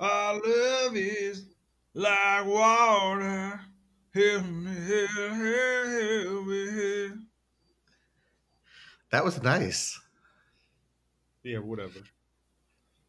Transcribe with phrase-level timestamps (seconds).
[0.00, 1.44] Our love is
[1.94, 3.60] like water.
[9.10, 9.98] That was nice.
[11.42, 12.00] Yeah, whatever.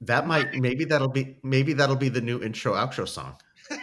[0.02, 3.35] That might maybe that'll be maybe that'll be the new intro outro song.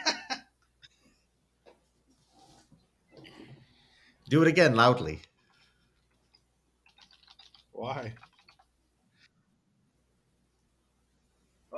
[4.28, 5.20] Do it again loudly.
[7.72, 8.14] Why?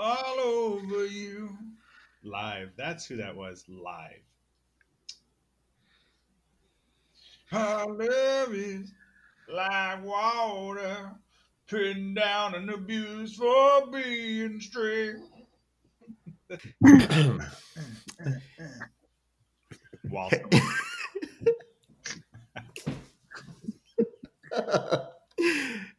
[0.00, 1.58] All over you.
[2.22, 2.70] Live.
[2.76, 3.64] That's who that was.
[3.68, 4.22] Live.
[7.50, 8.92] Our love is
[9.48, 11.10] like water,
[11.68, 15.16] putting down an abuse for being straight.
[20.08, 20.44] Walter.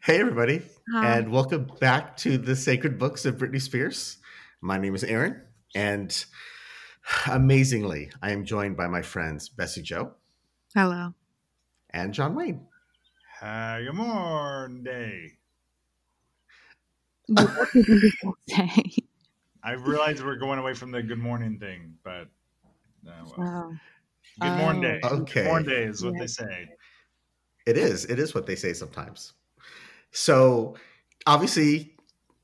[0.03, 0.61] hey everybody,
[0.91, 1.17] Hi.
[1.17, 4.17] and welcome back to the Sacred Books of Britney Spears.
[4.61, 5.41] My name is Aaron,
[5.75, 6.25] and
[7.29, 10.13] amazingly, I am joined by my friends Bessie Jo
[10.73, 11.13] Hello.
[11.91, 12.61] and John Wayne.
[13.39, 15.31] Hi, good morning.
[17.27, 18.11] What did you
[18.47, 18.83] say?
[19.63, 22.27] I realize we're going away from the good morning thing, but
[23.07, 23.71] uh, well.
[23.71, 23.75] Oh,
[24.41, 24.99] good morning day.
[25.03, 25.17] Oh.
[25.19, 25.43] Okay.
[25.43, 26.19] Good morning day is what Yeah.
[26.21, 26.69] they say.
[27.67, 28.05] It is.
[28.05, 29.33] It is what they say sometimes.
[30.11, 30.75] So
[31.25, 31.95] obviously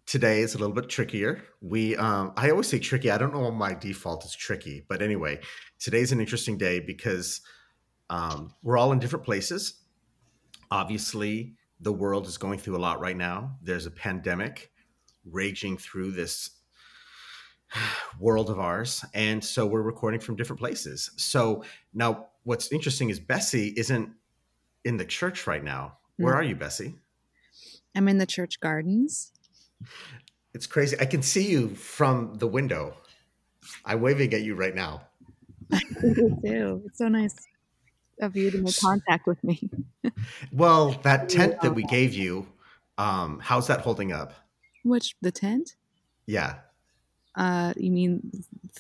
[0.06, 1.44] today is a little bit trickier.
[1.62, 3.10] We um I always say tricky.
[3.12, 5.40] I don't know why my default is tricky, but anyway,
[5.80, 7.42] today's an interesting day because
[8.10, 9.82] um we're all in different places.
[10.72, 13.58] Obviously, the world is going through a lot right now.
[13.62, 14.72] There's a pandemic
[15.26, 16.52] raging through this
[18.20, 21.12] world of ours and so we're recording from different places.
[21.18, 24.12] So now what's interesting is Bessie isn't
[24.84, 25.98] in the church right now.
[26.18, 26.40] Where No.
[26.40, 26.96] are you, Bessie?
[27.96, 29.32] I'm in the church gardens.
[30.54, 30.96] It's crazy.
[31.00, 32.96] I can see you from the window.
[33.84, 35.02] I'm waving at you right now.
[36.04, 36.82] You do.
[36.86, 37.36] It's so nice
[38.22, 39.70] of you to make contact with me.
[40.52, 42.48] Well, that tent that we gave you,
[42.98, 44.34] um, how's that holding up?
[44.84, 45.76] Which the tent?
[46.28, 46.58] Yeah.
[47.36, 48.32] Uh, you mean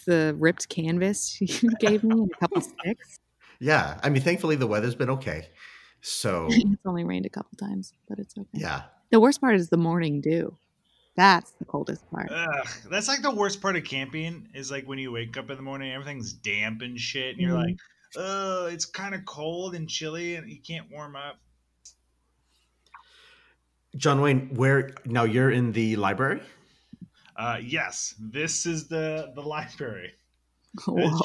[0.05, 3.17] the ripped canvas you gave me and a couple sticks?
[3.59, 3.99] Yeah.
[4.03, 5.49] I mean, thankfully the weather's been okay.
[6.01, 8.47] So It's only rained a couple times, but it's okay.
[8.53, 8.83] yeah.
[9.11, 10.57] The worst part is the morning dew.
[11.15, 12.29] That's the coldest part.
[12.29, 15.55] Ugh, that's like the worst part of camping is like when you wake up in
[15.55, 17.65] the morning, everything's damp and shit, and you're Mhm.
[17.67, 17.77] like,
[18.17, 21.39] oh, it's kind of cold and chilly, and you can't warm up.
[23.95, 26.41] John Wayne, where now you're in the library?
[27.37, 30.13] Uh, yes, this is the the library.
[30.85, 31.17] Whoa.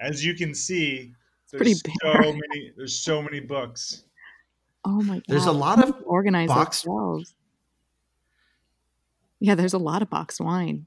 [0.00, 1.14] As you can see,
[1.50, 4.02] pretty there's so many there's so many books.
[4.88, 5.24] Oh my god.
[5.28, 7.34] There's a lot of organized box- themselves.
[9.38, 10.86] Yeah, there's a lot of boxed wine.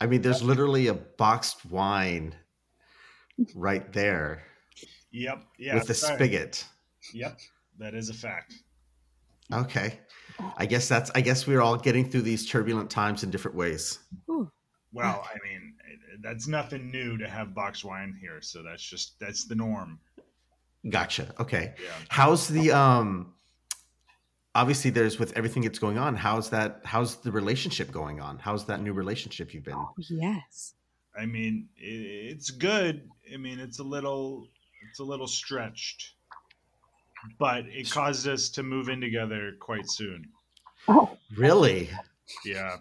[0.00, 2.34] I mean, there's literally a boxed wine
[3.54, 4.44] right there
[5.12, 6.16] Yep, yeah, with the sorry.
[6.16, 6.64] spigot.
[7.12, 7.38] Yep,
[7.78, 8.54] that is a fact.
[9.52, 10.00] Okay.
[10.56, 13.98] I guess that's I guess we're all getting through these turbulent times in different ways.
[14.30, 14.50] Ooh.
[14.92, 15.74] Well, I mean,
[16.22, 20.00] that's nothing new to have boxed wine here, so that's just that's the norm.
[20.88, 21.32] Gotcha.
[21.38, 21.74] Okay.
[21.82, 21.90] Yeah.
[22.08, 23.33] How's the um
[24.54, 28.38] obviously there's with everything that's going on, how's that how's the relationship going on?
[28.38, 29.74] How's that new relationship you've been?
[29.74, 30.74] Oh, yes.
[31.18, 33.08] I mean, i it's good.
[33.32, 34.48] I mean, it's a little
[34.90, 36.14] it's a little stretched,
[37.38, 40.28] but it caused us to move in together quite soon.
[40.88, 41.90] Oh, Really?
[42.44, 42.76] Yeah.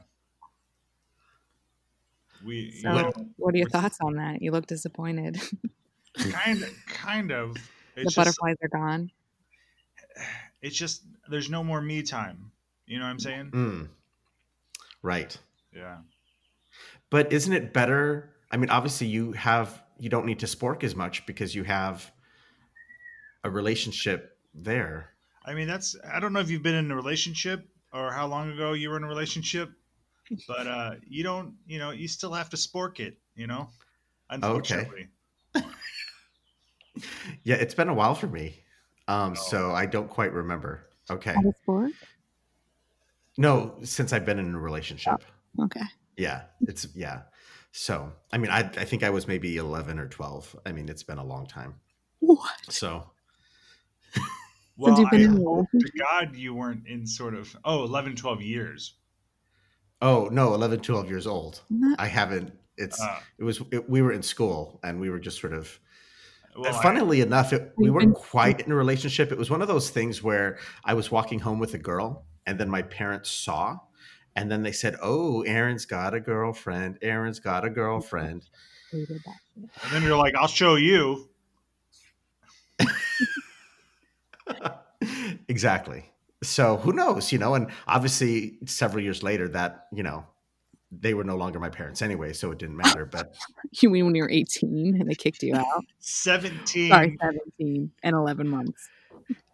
[2.45, 4.41] We you so know, what are your thoughts on that?
[4.41, 5.41] You look disappointed.
[6.17, 7.53] kind of kind of
[7.95, 9.11] the it's just, butterflies are gone.
[10.63, 12.51] it's just there's no more me time.
[12.87, 13.51] You know what I'm saying?
[13.51, 13.89] Mm.
[15.03, 15.37] Right.
[15.75, 15.97] Yeah.
[17.11, 18.31] But isn't it better?
[18.49, 22.09] I mean, obviously you have you don't need to spork as much because you have
[23.43, 25.09] a relationship there.
[25.45, 28.51] I mean, that's I don't know if you've been in a relationship or how long
[28.51, 29.69] ago you were in a relationship,
[30.47, 33.69] but uh, you don't, you know, you still have to spork it, you know.
[34.29, 35.09] Unfortunately,
[37.43, 38.63] Yeah, it's been a while for me.
[39.07, 39.35] Um, Oh.
[39.35, 40.87] so I don't quite remember.
[41.09, 41.31] Okay.
[41.31, 41.91] At a sport?
[43.37, 45.23] No, since I've been in a relationship.
[45.59, 45.81] Okay.
[46.17, 47.23] Yeah, it's yeah.
[47.71, 50.55] So I mean, I I think I was maybe eleven or twelve.
[50.65, 51.75] I mean, it's been a long time.
[52.19, 52.39] What?
[52.69, 53.09] So
[54.77, 55.91] well, been I hope to?
[55.99, 58.93] God you weren't in sort of oh 11, 12 years.
[60.01, 61.61] oh no, 11, 12 years old.
[61.69, 62.53] Not- I haven't.
[62.77, 65.79] It's Uh, it was it, we were in school and we were just sort of.
[66.55, 69.31] Well, I- funnily enough, it, we weren't quite in a relationship.
[69.31, 72.59] It was one of those things where I was walking home with a girl, and
[72.59, 73.79] then my parents saw,
[74.35, 76.97] And then they said, "Oh, Aaron's got a girlfriend.
[77.01, 78.47] Aaron's got a girlfriend."
[78.91, 79.69] Hated that shit.
[79.83, 81.29] And then you're like, I'll show you.
[85.47, 86.09] exactly.
[86.43, 87.55] So who knows, you know?
[87.55, 90.25] And obviously, several years later, that you know,
[91.01, 93.05] they were no longer my parents anyway, so it didn't matter.
[93.05, 93.35] But
[93.81, 95.85] You mean when you were 18 and they kicked you out?
[95.99, 96.89] 17.
[96.89, 98.87] Sorry, 17 and 11 months.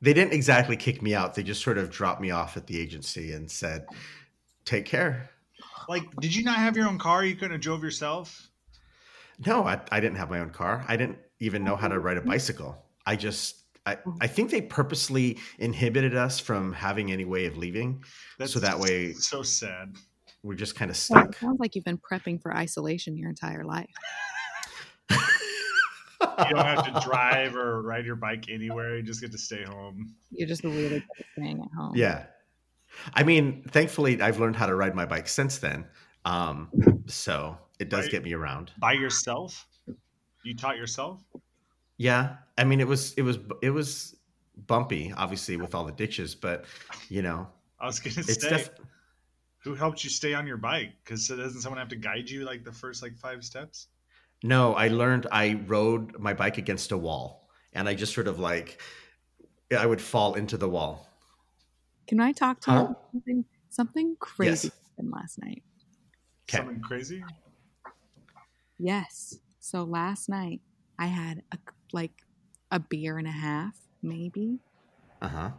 [0.01, 1.35] they didn't exactly kick me out.
[1.35, 3.85] They just sort of dropped me off at the agency and said,
[4.65, 5.29] "Take care."
[5.87, 7.23] Like, did you not have your own car?
[7.23, 8.49] You couldn't have drove yourself?
[9.45, 10.85] No, I, I didn't have my own car.
[10.87, 12.29] I didn't even know how to ride a mm-hmm.
[12.29, 12.85] bicycle.
[13.05, 14.11] I just, I, mm-hmm.
[14.21, 18.03] I think they purposely inhibited us from having any way of leaving.
[18.45, 19.95] So that way- So sad.
[20.43, 21.35] We're just kind of Well, stuck.
[21.35, 23.89] it sounds like you've been prepping for isolation your entire life.
[26.21, 28.97] You don't have to drive or ride your bike anywhere.
[28.97, 30.13] You just get to stay home.
[30.31, 31.93] You're just really good at staying at home.
[31.95, 32.25] yeah.
[33.13, 35.85] I mean, thankfully, I've learned how to ride my bike since then.
[36.25, 36.69] Um,
[37.07, 38.11] so it does Right.
[38.11, 38.71] get me around.
[38.79, 39.65] By yourself?
[40.43, 41.21] You taught yourself?
[41.97, 42.37] Yeah.
[42.57, 44.15] I mean, it was, it was, it was
[44.67, 46.65] bumpy, obviously, with all the ditches, but
[47.09, 47.47] you know,
[47.79, 48.71] I was going to it's say, def-
[49.69, 50.93] who helped you stay on your bike?
[51.03, 53.87] Because doesn't someone have to guide you like the first like five steps?
[54.43, 58.39] No, I learned I rode my bike against a wall and I just sort of
[58.39, 58.81] like
[59.75, 61.07] I would fall into the wall.
[62.07, 62.85] Can I talk to you Huh?
[62.85, 63.45] about something?
[63.69, 64.71] Something crazy Yes.
[64.89, 65.63] happened last night.
[66.47, 66.57] 'Kay.
[66.57, 67.23] Something crazy?
[68.77, 69.39] Yes.
[69.59, 70.61] So last night
[70.97, 71.57] I had a
[71.91, 72.23] like
[72.71, 74.59] a beer and a half, maybe,
[75.21, 75.51] Uh-huh.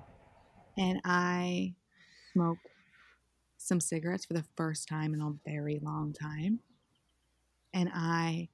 [0.76, 1.74] and I
[2.32, 2.66] smoked
[3.70, 6.58] some cigarettes for the first time in a very long time.
[7.72, 8.48] And I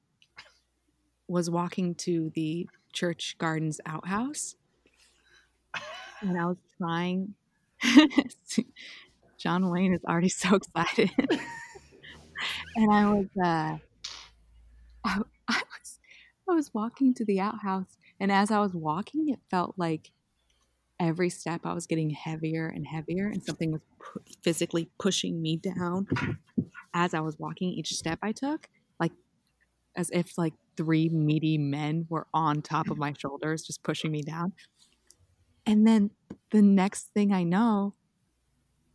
[1.27, 4.57] was walking to the church gardens outhouse
[6.21, 7.35] and I was trying
[9.39, 11.11] John Wayne is already so excited.
[12.77, 13.79] and I was uh
[15.03, 15.99] I, I was
[16.47, 20.11] I was walking to the outhouse and as I was walking it felt like
[20.99, 25.57] every step I was getting heavier and heavier and something was pu- physically pushing me
[25.57, 26.07] down
[26.95, 28.69] as I was walking each step I took
[29.01, 29.13] like
[29.97, 34.23] as if like three meaty men were on top of my shoulders just pushing me
[34.23, 34.53] down
[35.67, 36.11] and then
[36.51, 37.95] the next thing I know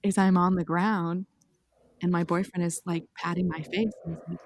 [0.03, 1.25] is I'm on the ground
[2.01, 4.39] and my boyfriend is like patting my face and he's like,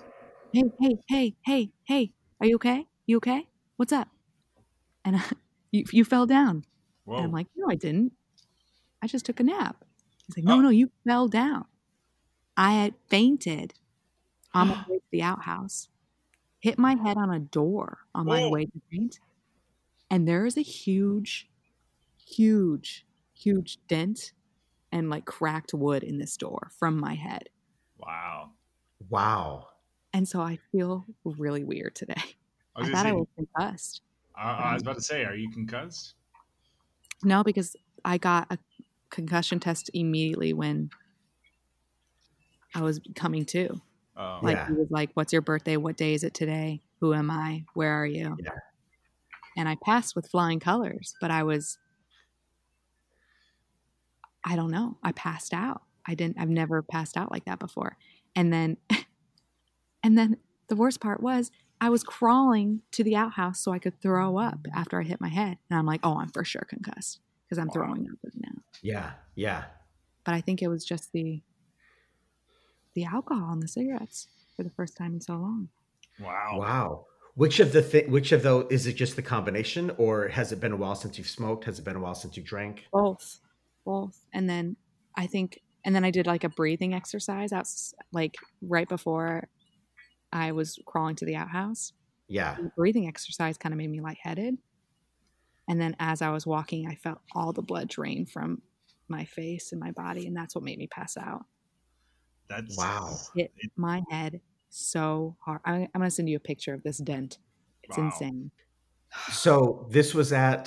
[0.54, 2.12] Hey, hey, hey, hey, hey,
[2.42, 2.88] are you okay?
[3.06, 3.48] You okay?
[3.78, 4.08] What's up?
[5.04, 5.22] And
[5.72, 6.64] you, you fell down.
[7.06, 7.18] Whoa.
[7.18, 8.14] And I'm like, No, I didn't.
[9.02, 9.86] I just took a nap.
[10.28, 10.62] He's like, No, Oh.
[10.62, 11.66] no, you fell down.
[12.58, 13.76] I had fainted
[14.54, 15.90] on my way to the outhouse,
[16.60, 18.50] hit my head on a door on my Whoa.
[18.50, 19.20] way to faint.
[20.12, 21.50] And there is a huge,
[22.18, 24.34] huge, huge dent
[24.92, 27.50] and like cracked wood in this door from my head.
[27.98, 28.54] wow.
[29.10, 29.68] Wow.
[30.14, 32.22] And so I feel really weird today.
[32.76, 34.02] I I, thought say, I was concussed.
[34.36, 36.16] I, I was about to say, are you concussed?
[37.26, 37.76] No, because
[38.06, 38.58] I got a
[39.10, 40.90] concussion test immediately when
[42.74, 43.82] I was coming to.
[44.18, 44.68] Oh, Like Yeah.
[44.68, 45.78] he was like, "What's your birthday?
[45.78, 46.82] What day is it today?
[47.00, 47.66] Who am I?
[47.74, 48.52] Where are you?" Yeah.
[49.58, 51.78] And I passed with flying colors, but I was
[54.44, 54.98] I don't know.
[55.02, 55.82] I passed out.
[56.06, 57.98] I didn't I've never passed out like that before.
[58.36, 58.78] And then
[60.04, 60.38] and then
[60.68, 64.60] the worst part was I was crawling to the outhouse so I could throw up
[64.74, 65.58] after I hit my head.
[65.70, 67.74] And I'm like, "Oh, I'm for sure concussed because I'm Wow.
[67.74, 69.14] throwing up right now." Yeah.
[69.36, 69.66] Yeah.
[70.24, 71.42] But I think it was just the
[72.94, 75.70] the alcohol and the cigarettes for the first time in so long.
[76.20, 76.58] wow.
[76.60, 77.06] Wow.
[77.36, 80.62] Which of the thi- which of those is it just the combination or has it
[80.62, 81.66] been a while since you've smoked?
[81.66, 82.86] Has it been a while since you drank?
[82.94, 83.40] both
[83.84, 84.76] both and then
[85.16, 87.68] i think and then i did like a breathing exercise out
[88.12, 89.48] like right before
[90.34, 91.94] i was crawling to the outhouse
[92.28, 92.56] Yeah.
[92.56, 94.58] the breathing exercise kind of made me lightheaded
[95.68, 98.62] and then as i was walking i felt all the blood drain from
[99.08, 101.46] my face and my body and that's what made me pass out
[102.50, 103.18] That's Wow.
[103.36, 106.98] hit my head so hard I, i'm going to send you a picture of this
[106.98, 107.38] dent
[107.84, 108.06] it's Wow.
[108.06, 108.52] insane
[109.32, 110.66] So this was at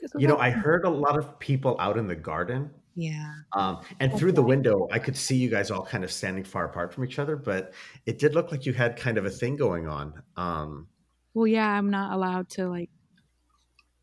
[0.00, 2.70] This was you know, I heard a lot of people out in the garden.
[2.94, 6.44] yeah Um, and through the window, I could see you guys all kind of standing
[6.44, 7.74] far apart from each other, but
[8.06, 10.22] it did look like you had kind of a thing going on.
[10.36, 10.88] Um,
[11.34, 12.90] Well, yeah, I'm not allowed to like.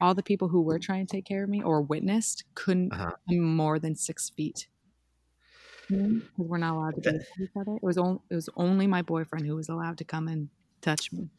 [0.01, 3.11] All the people who were trying to take care of me or witnessed couldn't Uh-huh.
[3.27, 4.67] come more than six feet.
[5.89, 7.75] Because we're not allowed to be That- each other.
[7.75, 10.49] It was only it was only my boyfriend who was allowed to come and
[10.81, 11.29] touch me.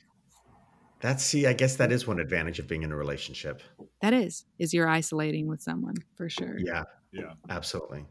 [1.02, 3.62] that's see, I guess that is one advantage of being in a relationship.
[4.02, 6.58] That is, is you're isolating with someone for sure.
[6.58, 7.32] Yeah, Yeah.
[7.48, 8.04] absolutely.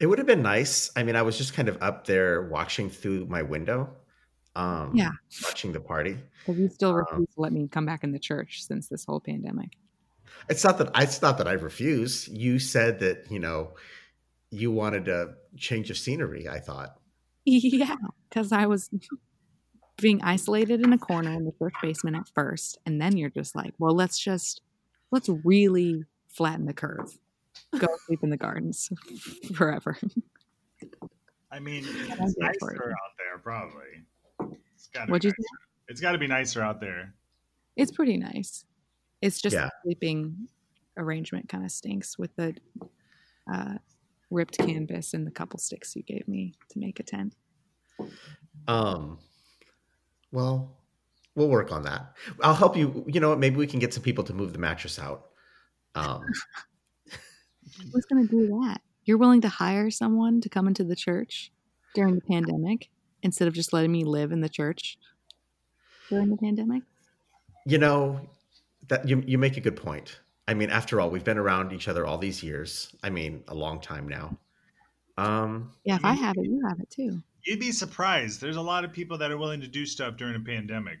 [0.00, 0.90] It would have been nice.
[0.96, 3.94] I mean, I was just kind of up there watching through my window.
[4.58, 5.12] Um, Yeah.
[5.44, 6.18] watching the party.
[6.40, 9.20] Because you still Um, to let me come back in the church since this whole
[9.20, 9.76] pandemic.
[10.48, 12.26] It's not that it's not that I refuse.
[12.28, 13.76] You said that you know
[14.50, 16.48] you wanted a change of scenery.
[16.48, 16.98] I thought.
[17.44, 17.94] Yeah,
[18.28, 18.90] because I was
[20.00, 23.54] being isolated in a corner in the church basement at first, and then you're just
[23.54, 24.60] like, well, let's just
[25.10, 27.18] let's really flatten the curve.
[27.78, 28.90] Go sleep in the gardens
[29.54, 29.96] forever.
[31.50, 34.04] I mean, I'm it's nicer out there, probably.
[34.78, 35.44] It's got What'd you to
[35.88, 37.14] It's got to be nicer out there.
[37.76, 38.64] It's pretty nice.
[39.20, 39.64] It's just Yeah.
[39.64, 40.48] the sleeping
[40.96, 42.54] arrangement kind of stinks with the
[43.52, 43.78] uh,
[44.30, 47.34] ripped canvas and the couple sticks you gave me to make a tent.
[48.68, 49.18] Um,
[50.30, 50.76] well,
[51.34, 52.12] we'll work on that.
[52.42, 53.04] I'll help you.
[53.08, 53.34] You know?
[53.34, 55.30] Maybe we can get some people to move the mattress out.
[55.94, 56.22] Um,
[57.92, 58.80] Who's going to do that?
[59.04, 61.50] You're willing to hire someone to come into the church
[61.94, 62.90] during the pandemic
[63.22, 64.98] instead of just letting me live in the church
[66.08, 66.82] during the pandemic?
[67.68, 68.18] you know
[68.88, 70.20] that you you make a good point.
[70.48, 72.96] I mean, after all, we've been around each other all these years.
[73.02, 74.38] I mean, a long time now.
[75.18, 77.22] Um, Yeah, if I have it, you have it too.
[77.44, 78.40] You'd be surprised.
[78.40, 81.00] There's a lot of people that are willing to do stuff during a pandemic.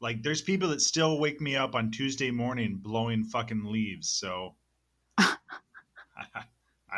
[0.00, 4.08] Like, there's people that still wake me up on Tuesday morning blowing fucking leaves.
[4.08, 4.56] So,
[5.18, 5.30] I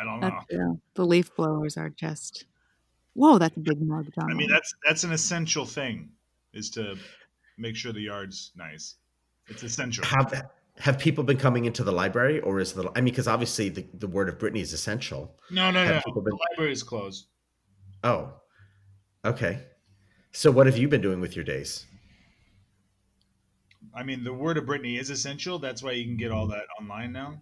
[0.03, 0.29] don't know.
[0.31, 0.81] That's true.
[0.95, 2.45] The leaf blowers are just.
[3.15, 4.31] Whoa, that's a big mug, John.
[4.31, 6.09] I mean, that's that's an essential thing,
[6.53, 6.95] is to
[7.57, 8.95] make sure the yard's nice.
[9.47, 10.03] It's essential.
[10.05, 13.69] have have people been coming into the library, or is the I mean, because obviously
[13.69, 15.35] the, the word of Britney is essential.
[15.51, 16.13] No, no, have no.
[16.13, 17.27] been- The library is closed.
[18.03, 18.33] Oh,
[19.23, 19.59] okay.
[20.31, 21.85] So, what have you been doing with your days?
[23.95, 25.59] I mean, the word of Britney is essential.
[25.59, 27.39] That's why you can get all that online now,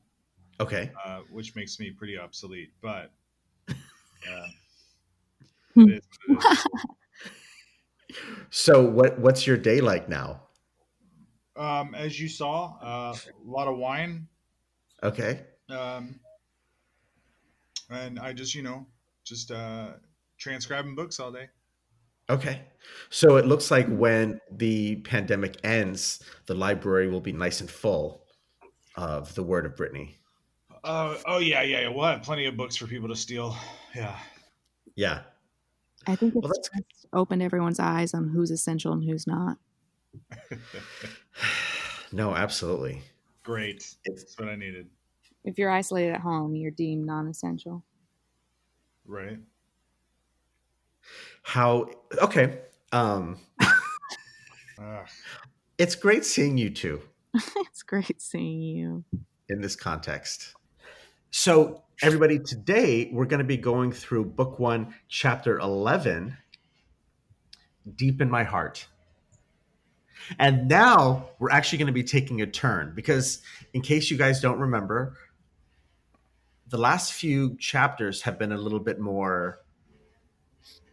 [0.60, 0.92] Okay.
[1.06, 2.72] uh, which makes me pretty obsolete.
[2.82, 3.12] But
[3.70, 4.48] uh.
[5.76, 6.66] It is what it is.
[8.50, 10.44] So, what what's your day like now?
[11.56, 14.28] Um, as you saw, uh, a lot of wine,
[15.04, 15.42] Okay.
[15.70, 16.20] um,
[17.90, 18.86] and I just, you know,
[19.24, 19.94] just uh,
[20.38, 21.50] transcribing books all day.
[22.30, 22.62] Okay.
[23.10, 28.24] So it looks like when the pandemic ends, the library will be nice and full
[28.96, 30.16] of the word of Britney.
[30.84, 31.90] Uh, oh yeah, yeah, yeah.
[31.90, 33.56] We'll have plenty of books for people to steal.
[33.94, 34.18] Yeah.
[34.96, 35.22] Yeah.
[36.08, 39.58] I think it's Well, just opened everyone's eyes on who's essential and who's not.
[42.12, 43.02] no, absolutely.
[43.44, 43.96] Great.
[44.06, 44.90] That's what I needed.
[45.44, 47.84] If you're isolated at home, you're deemed non-essential.
[49.06, 49.40] Right.
[51.44, 51.90] how
[52.22, 52.60] okay.
[52.92, 53.38] Um
[55.78, 57.02] it's great seeing you two
[57.58, 59.04] it's great seeing you.
[59.50, 60.54] in this context.
[61.34, 66.36] So, everybody, today we're going to be going through book 1, chapter 11,
[67.96, 68.86] Deep in My Heart.
[70.38, 73.42] And now we're actually going to be taking a turn because,
[73.74, 75.16] in case you guys don't remember,
[76.68, 79.62] the last few chapters have been a little bit more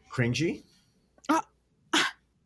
[0.08, 0.62] cringy.
[1.28, 1.42] Oh,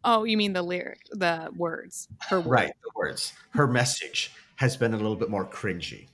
[0.02, 2.48] oh you mean the lyric, the words, her words.
[2.48, 3.34] Right, the words.
[3.50, 6.06] Her message has been a little bit more cringy.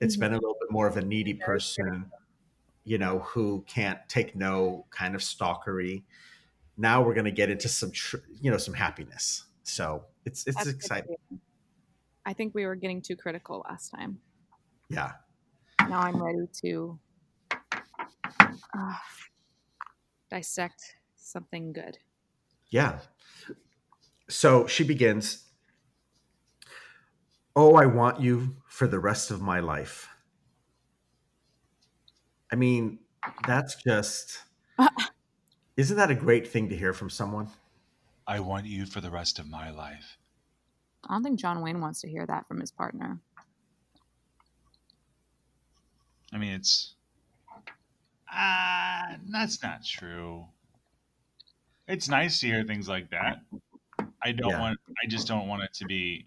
[0.00, 0.20] It's Mhm.
[0.20, 2.10] been a little bit more of a needy person,
[2.84, 6.04] you know, who can't take no kind of stalkery.
[6.76, 9.44] Now we're going to get into some, tr- you know, some happiness.
[9.62, 11.16] So it's it's That's exciting.
[12.24, 14.20] I think we were getting too critical last time.
[14.88, 15.16] Yeah.
[15.80, 16.98] Now I'm ready to
[18.74, 18.98] uh,
[20.30, 21.98] dissect something good.
[22.70, 23.00] Yeah.
[24.28, 25.49] So she begins,
[27.62, 30.08] Oh, I want you for the rest of my life.
[32.50, 33.00] I mean,
[33.46, 34.38] that's just,
[35.76, 37.50] isn't that a great thing to hear from someone?
[38.26, 40.16] I want you for the rest of my life.
[41.06, 43.20] I don't think John Wayne wants to hear that from his partner.
[46.32, 46.94] I mean, it's.
[48.32, 50.46] Ah, that's not true.
[51.86, 53.42] It's nice to hear things like that.
[54.24, 54.60] I don't Yeah.
[54.60, 54.80] want.
[55.04, 56.26] I just don't want it to be.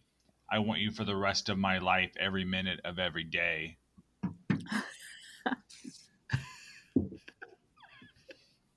[0.53, 3.79] I want you for the rest of my life, every minute of every day.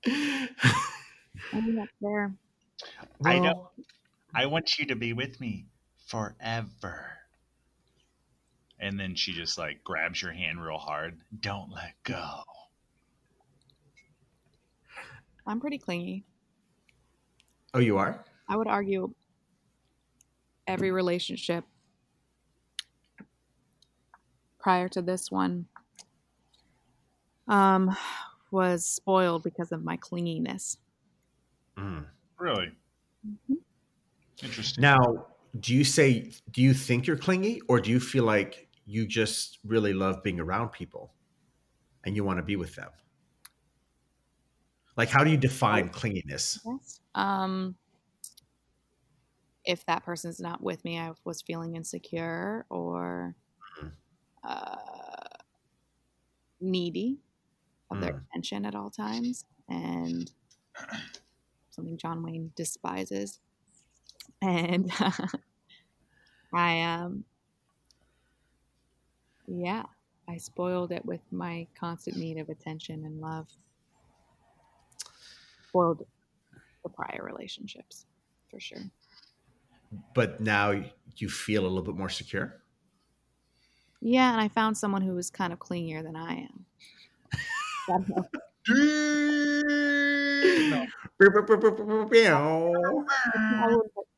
[0.03, 0.49] I
[1.51, 2.33] think that's fair.
[3.23, 3.71] I Well, know.
[4.33, 5.67] I want you to be with me
[6.07, 7.11] forever.
[8.79, 11.21] And then she just like grabs your hand real hard.
[11.39, 12.41] Don't let go.
[15.45, 16.25] I'm pretty clingy.
[17.75, 18.25] Oh, you are?
[18.49, 19.13] I would argue
[20.67, 21.65] every relationship
[24.59, 25.67] prior to this one
[27.47, 27.95] um,
[28.51, 30.77] was spoiled because of my clinginess.
[31.77, 32.07] Mm.
[32.37, 32.75] Really
[33.23, 33.57] Mhm.
[34.43, 34.81] interesting.
[34.81, 35.27] Now,
[35.59, 39.59] do you say do you think you're clingy, or do you feel like you just
[39.63, 41.13] really love being around people,
[42.05, 42.91] and you want to be with them?
[44.95, 46.59] Like, how do you define clinginess?
[46.65, 46.99] Yes.
[47.15, 47.77] Um,
[49.67, 53.35] if that person's not with me, I was feeling insecure or
[53.79, 53.91] Mhm.
[54.43, 55.27] uh,
[56.61, 57.19] needy
[57.91, 58.25] of their Mm.
[58.31, 60.31] attention at all times, and
[61.69, 63.39] something John Wayne despises.
[64.41, 64.91] And
[66.53, 67.25] I um,
[69.47, 69.83] yeah,
[70.27, 73.47] I spoiled it with my constant need of attention and love.
[75.69, 76.05] Spoiled
[76.83, 78.05] the prior relationships,
[78.49, 78.91] for sure.
[80.13, 80.73] But now
[81.15, 82.61] you feel a little bit more secure.
[84.01, 86.65] Yeah, and I found someone who was kind of clingier than I am.
[87.87, 88.05] So,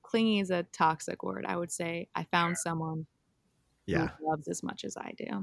[0.04, 1.46] clingy is a toxic word.
[1.48, 3.06] I would say I found someone
[3.86, 4.10] Yeah.
[4.20, 5.26] who loves as much as I do.
[5.28, 5.42] Yeah.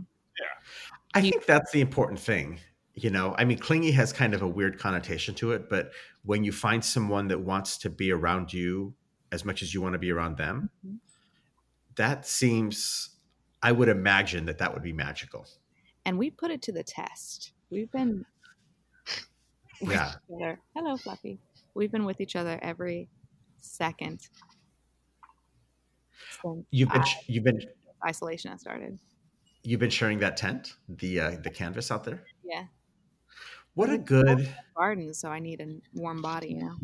[1.15, 2.61] I You- think that's the important thing.
[2.95, 5.93] You know, I mean, clingy has kind of a weird connotation to it, but
[6.23, 8.95] when you find someone that wants to be around you
[9.37, 10.99] as much as you want to be around them, Mhm.
[11.97, 13.11] that seems,
[13.63, 15.47] I would imagine that that would be magical.
[16.05, 17.53] And we put it to the test.
[17.71, 18.25] We've been
[19.81, 20.11] with Yeah.
[20.11, 20.61] each other.
[20.75, 21.39] Hello, Fluffy.
[21.75, 23.09] We've been with each other every
[23.61, 24.29] second
[26.71, 27.61] You've been, uh, you've been,
[28.07, 28.99] isolation has started.
[29.65, 32.25] you've been sharing that tent, the uh, the canvas out there.
[32.45, 32.67] Yeah.
[33.75, 34.05] What a Mhm.
[34.07, 34.55] good.
[34.77, 36.77] Garden, so I need a warm body, you know.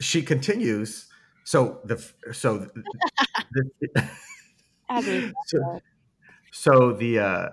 [0.00, 1.08] She continues.
[1.44, 1.96] So the
[2.32, 4.08] so the,
[4.88, 5.80] As we so,
[6.52, 7.48] so the uh,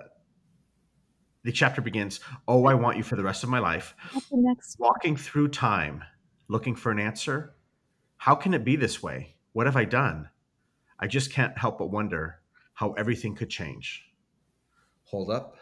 [1.43, 2.19] the chapter begins.
[2.47, 3.95] Oh, I want you for the rest of my life.
[4.13, 6.03] the next Walking through time,
[6.47, 7.55] looking for an answer.
[8.17, 9.35] How can it be this way?
[9.53, 10.29] What have I done?
[10.99, 12.39] I just can't help but wonder
[12.73, 14.03] how everything could change.
[15.05, 15.57] Hold up.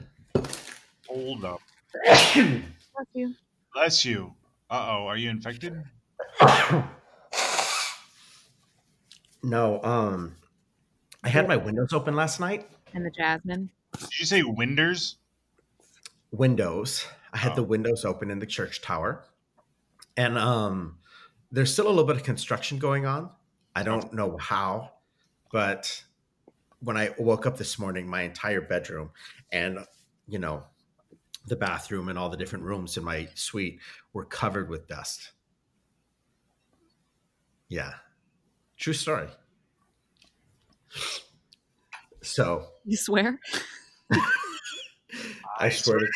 [1.08, 1.62] Hold up.
[2.04, 3.34] Bless you.
[3.74, 4.34] Bless you.
[4.70, 5.08] Uh oh.
[5.08, 5.84] Are you infected?
[9.44, 10.36] no, um,
[11.24, 12.70] I had my windows open last night.
[12.94, 13.70] And the jasmine.
[14.00, 15.18] Did you say Winders?
[16.32, 17.06] Windows.
[17.34, 17.56] I had Oh.
[17.56, 19.26] the windows open in the church tower,
[20.16, 21.00] and um,
[21.52, 23.30] there's still a little bit of construction going on.
[23.76, 24.94] I don't know how,
[25.52, 26.04] but
[26.80, 29.12] when I woke up this morning, my entire bedroom
[29.52, 29.80] and
[30.28, 30.64] you know
[31.48, 33.80] the bathroom and all the different rooms in my suite
[34.14, 35.32] were covered with dust.
[37.70, 37.94] Yeah,
[38.78, 39.28] true story.
[42.22, 43.40] So You swear?
[45.60, 46.08] I swear, to,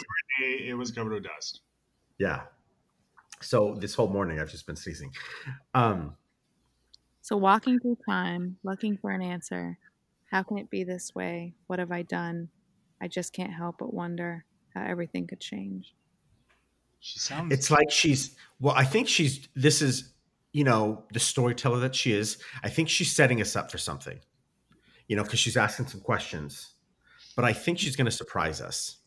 [0.45, 1.61] it was covered with dust.
[2.17, 2.43] yeah.
[3.41, 5.11] So this whole morning I've just been sneezing.
[5.73, 6.17] Um,
[7.21, 9.79] So walking through time, looking for an answer.
[10.25, 11.55] How can it be this way?
[11.67, 12.49] What have I done?
[13.01, 14.45] I just can't help but wonder
[14.75, 15.95] how everything could change.
[16.99, 17.51] She sounds.
[17.53, 20.13] it's like she's well i think she's this is
[20.53, 24.19] you know the storyteller that she is i think she's setting us up for something
[25.11, 26.75] you know because she's asking some questions.
[27.35, 28.99] But i think she's going to surprise us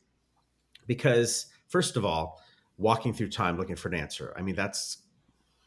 [0.86, 2.42] because first of all
[2.76, 4.34] walking through time looking for an answer.
[4.36, 4.98] I mean that's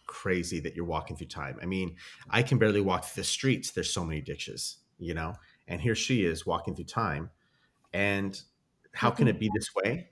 [0.06, 1.58] crazy that you're walking through time.
[1.60, 1.96] I mean
[2.30, 3.72] i can barely walk through the streets.
[3.72, 5.34] There's so many ditches you know
[5.68, 7.32] and here she is walking through time.
[7.92, 8.40] And
[8.92, 9.38] how can mm-hmm.
[9.38, 10.10] it be this way?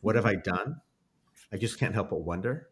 [0.00, 0.76] What have i done?
[1.52, 2.70] I just can't help but wonder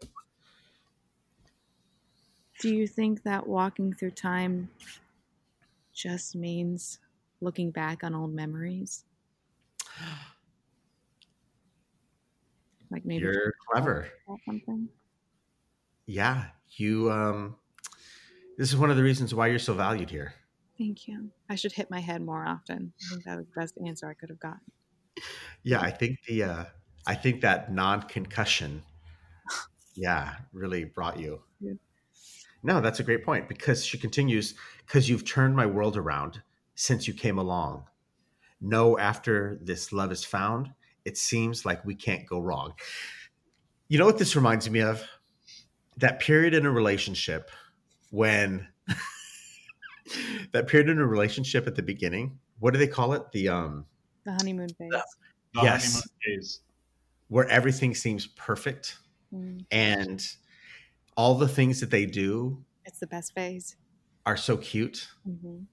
[2.60, 4.70] Do you think that walking through time
[5.92, 6.98] just means
[7.40, 9.04] looking back on old memories?
[12.90, 14.08] Like maybe You're clever.
[14.44, 14.88] something?
[16.06, 17.10] Yeah, you.
[17.10, 17.56] Um,
[18.58, 20.34] this is one of the reasons why you're so valued here.
[20.78, 21.30] Thank you.
[21.48, 22.92] I should hit my head more often.
[23.00, 24.60] I think that was the best answer I could have gotten.
[25.62, 26.42] Yeah, I think the.
[26.44, 26.64] Uh,
[27.06, 28.82] I think that non-concussion.
[29.98, 31.42] Yeah, really brought you.
[32.66, 32.74] Yeah.
[32.74, 34.54] No, that's a great point because she continues.
[34.86, 36.42] Because you've turned my world around
[36.74, 37.84] since you came along.
[38.60, 40.70] No, after this love is found,
[41.04, 42.72] it seems like we can't go wrong.
[43.88, 45.04] You know what this reminds me of?
[45.98, 47.50] That period in a relationship
[48.10, 48.66] when
[50.52, 52.38] that period in a relationship at the beginning.
[52.58, 53.30] What do they call it?
[53.32, 53.86] The um
[54.24, 54.90] The honeymoon phase.
[55.54, 55.84] The Yes.
[55.84, 56.60] honeymoon phase.
[57.28, 58.98] where everything seems perfect
[59.34, 60.24] Mm, and
[61.16, 63.76] all the things that they do it's the best phase.
[64.24, 65.08] are so cute.
[65.24, 65.64] hmm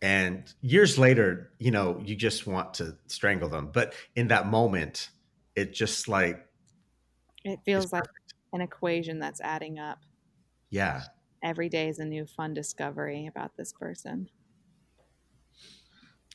[0.00, 3.70] And years later, you know, you just want to strangle them.
[3.72, 5.10] But in that moment,
[5.54, 6.46] it just like
[7.44, 8.04] It feels like
[8.52, 9.98] an equation that's adding up.
[10.70, 11.02] Yeah.
[11.42, 14.28] Every day is a new fun discovery about this person.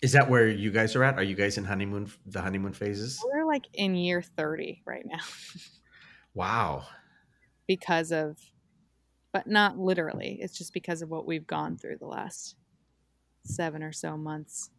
[0.02, 1.18] Is that where you guys are at?
[1.18, 3.20] Are you guys in honeymoon the honeymoon phases?
[3.26, 5.24] We're like in year 30 right now
[6.36, 6.86] Wow.
[7.68, 8.38] Because of,
[9.34, 10.40] but not literally.
[10.42, 12.56] It's just because of what we've gone through the last
[13.44, 14.70] seven or so months.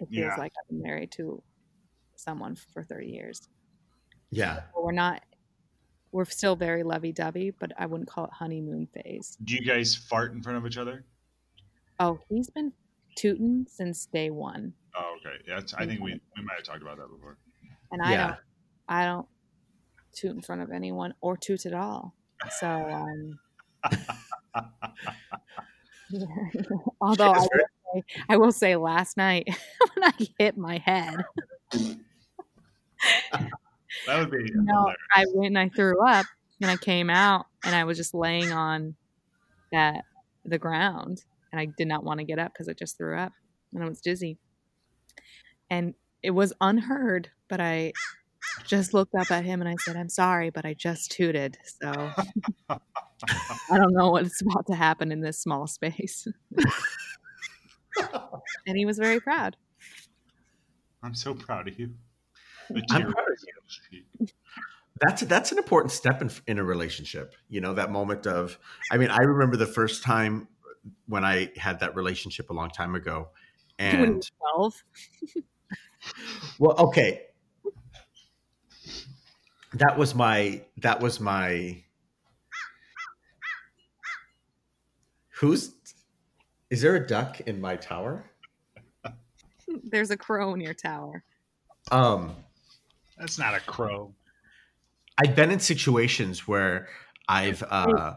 [0.00, 0.36] It feels Yeah.
[0.36, 1.42] like I've been married to
[2.16, 3.48] someone for 30 years.
[4.30, 4.62] Yeah.
[4.74, 5.22] But we're not,
[6.12, 9.36] we're still very lovey dovey, but I wouldn't call it honeymoon phase.
[9.44, 11.04] Do you guys fart in front of each other?
[11.98, 12.72] Oh, he's been
[13.16, 14.74] tooting since day one.
[14.96, 15.36] Oh, okay.
[15.46, 17.38] Yeah, I think we, we might have talked about that before.
[17.90, 18.26] And I Yeah.
[18.26, 18.38] don't,
[18.88, 19.28] I don't
[20.14, 22.14] toot in front of anyone or toot at all.
[22.58, 23.38] So, um,
[27.00, 27.48] although I will,
[27.94, 29.48] say, I will say last night
[29.94, 31.16] when I hit my head,
[34.06, 34.96] That would be no, hilarious.
[35.14, 36.26] I went and I threw up
[36.60, 38.96] and I came out and I was just laying on
[39.72, 40.04] that
[40.44, 43.32] the ground and I did not want to get up because I just threw up
[43.72, 44.38] and I was dizzy.
[45.70, 47.92] And it was unheard, but I
[48.66, 51.58] just looked up at him and I said, I'm sorry, but I just tooted.
[51.82, 51.90] So
[52.68, 52.78] I
[53.76, 56.26] don't know what's about to happen in this small space.
[58.66, 59.56] and he was very proud.
[61.02, 61.90] I'm so proud of you.
[62.70, 64.34] I'm proud of rolls down the cheek.
[65.00, 67.34] That's that's an important step in in a relationship.
[67.48, 68.58] You know, that moment of
[68.90, 70.48] I mean, I remember the first time
[71.06, 73.28] when I had that relationship a long time ago.
[73.78, 74.22] And
[74.54, 74.84] 12.
[76.58, 77.22] well, okay.
[79.74, 81.82] That was my that was my
[85.40, 85.74] Who's
[86.70, 88.24] is there a duck in my tower?
[89.82, 91.24] There's a crow in your tower.
[91.90, 92.36] Um
[93.18, 94.14] That's not a crow.
[95.18, 96.88] I've been in situations where
[97.28, 98.14] I've uh,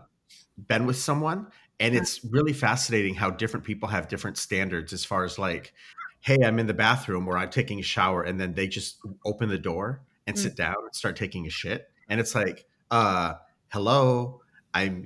[0.67, 1.47] been with someone,
[1.79, 5.73] and it's really fascinating how different people have different standards as far as like,
[6.21, 9.47] hey, I'm in the bathroom or I'm taking a shower, and then they just open
[9.49, 10.39] the door and Mm.
[10.39, 13.35] sit down and start taking a shit, and it's like, uh,
[13.69, 14.41] hello,
[14.73, 15.05] I'm.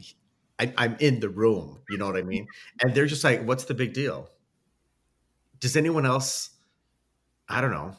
[0.59, 2.47] I'm I'm in the room, you know what I mean?
[2.83, 4.29] And they're just like, "What's the big deal?"
[5.59, 6.51] Does anyone else?
[7.49, 7.95] I don't know,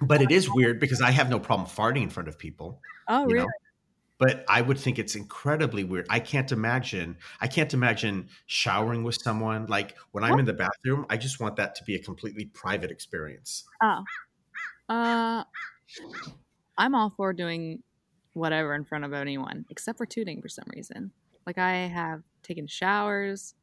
[0.00, 3.24] but it is weird because I have no problem farting in front of people Oh,
[3.26, 3.40] really?
[3.40, 3.48] know
[4.18, 9.14] but i would think it's incredibly weird i can't imagine i can't imagine showering with
[9.22, 12.46] someone like when i'm in the bathroom i just want that to be a completely
[12.46, 14.04] private experience Oh.
[14.88, 15.44] Uh,
[16.78, 17.82] I'm all for doing
[18.34, 21.10] whatever in front of anyone, except for tooting for some reason.
[21.46, 23.54] Like I have taken showers.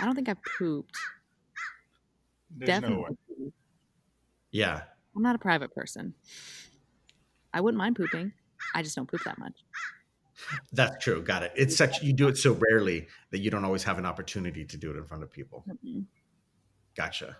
[0.00, 0.96] I don't think I've pooped.
[2.56, 2.96] There's Definitely.
[2.96, 3.52] no way.
[4.50, 4.82] yeah
[5.16, 6.14] I'm not a private person.
[7.54, 8.32] I wouldn't mind pooping.
[8.74, 9.52] I just don't poop that much.
[10.72, 13.84] that's true got it it's such you do it so rarely that you don't always
[13.84, 16.04] have an opportunity to do it in front of people Mm-mm.
[16.96, 17.36] gotcha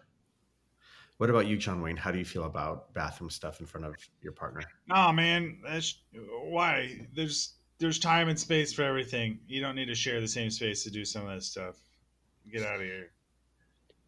[1.23, 3.95] what about you john wayne how do you feel about bathroom stuff in front of
[4.23, 5.59] your partner No, man.
[5.65, 6.01] That's
[6.43, 9.39] why there's there's time and space for everything.
[9.47, 11.77] You don't need to share the same space to do some of that stuff.
[12.53, 13.13] Get out of here.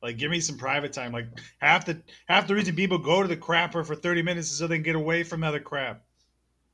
[0.02, 1.12] Like, give me some private time.
[1.12, 4.58] Like half the half the reason people go to the crapper for thirty minutes is
[4.58, 6.02] so they can get away from other crap.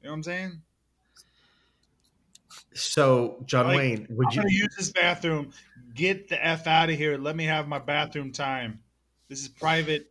[0.01, 0.63] You know what I'm saying?
[2.73, 5.53] so john Like, wayne would I'm you use this bathroom.
[5.95, 7.19] Get the f out of here.
[7.19, 8.81] Let me have my bathroom time.
[9.29, 10.10] This is private,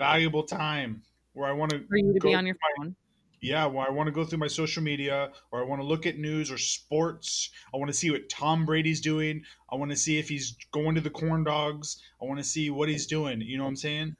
[0.00, 1.02] valuable time
[1.34, 2.96] where I want to For you to be on your my- phone.
[3.42, 6.06] yeah, where I want to go through my social media or I want to look
[6.06, 7.50] at news or sports.
[7.72, 9.42] I want to see what Tom Brady's doing.
[9.70, 12.02] I want to see if he's going to the corn dogs.
[12.20, 13.40] I want to see what he's doing.
[13.42, 14.16] You know what I'm saying?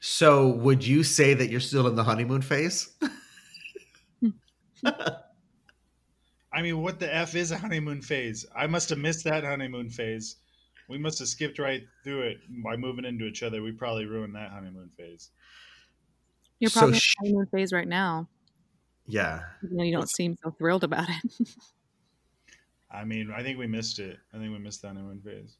[0.00, 2.96] so would you say that you're still in the honeymoon phase
[6.52, 8.46] I mean, what the F is a honeymoon phase?
[8.56, 10.36] I must have missed that honeymoon phase.
[10.88, 13.62] We must have skipped right through it by moving into each other.
[13.62, 15.30] We probably ruined that honeymoon phase.
[16.60, 18.28] You're So probably in sh- the honeymoon phase right now.
[19.06, 21.48] yeah Even though you don't seem so thrilled about it.
[22.90, 24.18] I mean, I think we missed it.
[24.32, 25.56] I think we missed the honeymoon phase.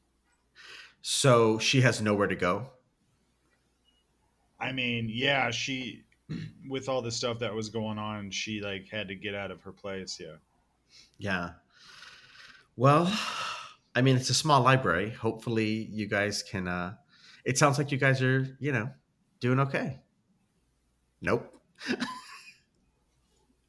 [1.03, 2.71] So she has nowhere to go.
[4.61, 6.05] I mean, yeah, she,
[6.69, 9.62] with all the stuff that was going on, she like had to get out of
[9.62, 10.19] her place.
[10.21, 10.37] Yeah.
[11.19, 11.55] Yeah.
[12.77, 13.07] Well,
[13.98, 15.11] I mean, it's a small library.
[15.11, 16.68] Hopefully, you guys can.
[16.68, 16.94] uh
[17.44, 18.90] It sounds like you guys are, you know,
[19.40, 19.98] doing okay.
[21.20, 21.52] Nope.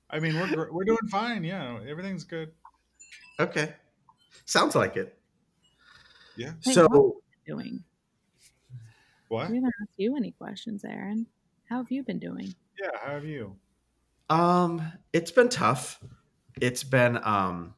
[0.10, 1.44] I mean, we're we're doing fine.
[1.44, 2.52] Yeah, everything's good.
[3.40, 3.74] Okay.
[4.46, 5.18] Sounds like it.
[6.36, 6.54] Yeah.
[6.64, 7.84] Hey, So, doing.
[9.30, 9.50] What?
[9.50, 11.26] We haven't asked you any questions, Aaron.
[11.70, 12.54] How have you been doing?
[12.80, 12.92] Yeah.
[13.02, 13.56] How have you?
[14.30, 16.00] Um, it's been tough.
[16.62, 17.74] It's been um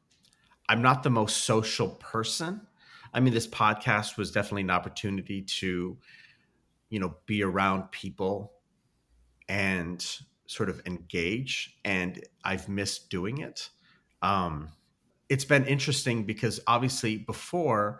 [0.72, 2.62] I'm not the most social person.
[3.14, 5.98] I mean, this podcast was definitely an opportunity to,
[6.88, 8.54] you know, be around people
[9.50, 10.02] and
[10.48, 11.78] sort of engage.
[11.84, 13.70] And I've missed doing it.
[14.22, 14.70] Um,
[15.28, 18.00] it's been interesting because obviously before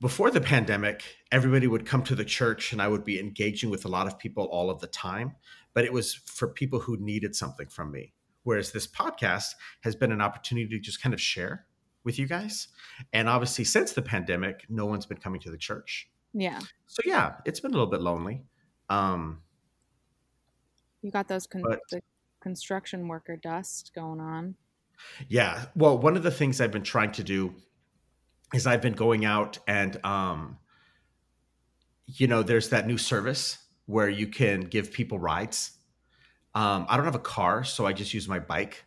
[0.00, 3.84] before the pandemic, everybody would come to the church and I would be engaging with
[3.84, 5.36] a lot of people all of the time,
[5.74, 8.14] but it was for people who needed something from me.
[8.44, 11.66] Whereas this podcast has been an opportunity to just kind of share
[12.04, 12.68] with you guys.
[13.12, 16.08] And obviously, since the pandemic, no one's been coming to the church.
[16.32, 16.60] Yeah.
[16.86, 18.44] So, yeah, it's been a little bit lonely.
[18.88, 19.40] Um,
[21.02, 22.02] You got those con- But- the
[22.40, 24.56] construction worker dust going on.
[25.28, 25.66] Yeah.
[25.74, 27.54] Well, one of the things I've been trying to do
[28.52, 30.58] is I've been going out and, um,
[32.06, 35.73] you know, there's that new service where you can give people rides.
[36.54, 38.84] Um, I don't have a car, so I just use my bike.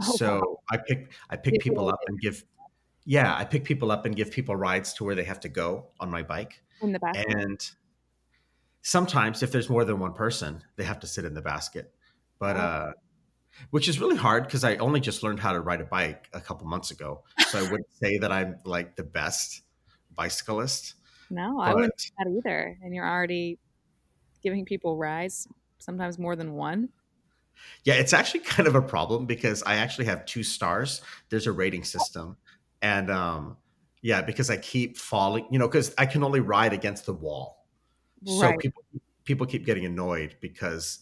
[0.00, 2.44] Oh, so I pick I pick people up and give,
[3.04, 5.88] yeah, I pick people up and give people rides to where they have to go
[6.00, 6.62] on my bike.
[6.82, 7.16] in the back.
[7.16, 7.60] And
[8.82, 11.94] sometimes, if there's more than one person, they have to sit in the basket.
[12.38, 12.60] But Oh.
[12.60, 12.92] uh,
[13.70, 16.40] which is really hard because I only just learned how to ride a bike a
[16.40, 17.24] couple months ago.
[17.48, 19.62] So I wouldn't say that I'm like the best
[20.14, 20.94] bicyclist.
[21.30, 22.78] no, I wouldn't do that either.
[22.82, 23.58] And you're already
[24.42, 26.90] giving people rides, sometimes more than one.
[27.84, 31.02] Yeah, it's actually kind of a problem because I actually have two stars.
[31.30, 32.36] There's a rating system.
[32.82, 33.56] And um,
[34.02, 37.66] yeah, because I keep falling, you know, because I can only ride against the wall.
[38.26, 38.54] Right.
[38.54, 38.82] So people
[39.24, 41.00] people keep getting annoyed because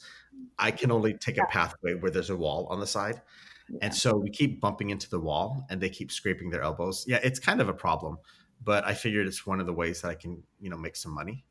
[0.58, 3.22] I can only take a pathway where there's a wall on the side.
[3.68, 3.78] Yeah.
[3.82, 7.04] And so we keep bumping into the wall and they keep scraping their elbows.
[7.06, 8.18] Yeah, it's kind of a problem,
[8.62, 11.12] but I figured it's one of the ways that I can, you know, make some
[11.12, 11.44] money.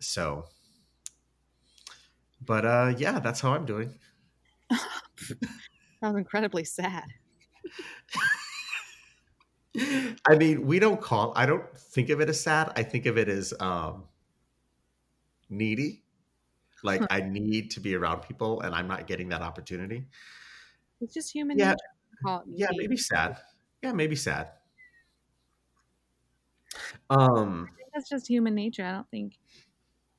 [0.00, 0.44] So
[2.44, 3.94] but uh yeah, that's how I'm doing.
[6.00, 7.14] That was incredibly sad.
[10.26, 12.72] I mean, we don't call I don't think of it as sad.
[12.76, 14.08] I think of it as um
[15.48, 16.04] needy.
[16.82, 17.08] Like Huh.
[17.10, 20.08] I need to be around people and I'm not getting that opportunity.
[21.00, 21.74] It's just human Yeah.
[21.74, 21.86] nature.
[22.22, 23.42] Call it Yeah, maybe sad.
[23.82, 24.52] Yeah, maybe sad.
[27.10, 28.84] Um I think that's just human nature.
[28.84, 29.38] I don't think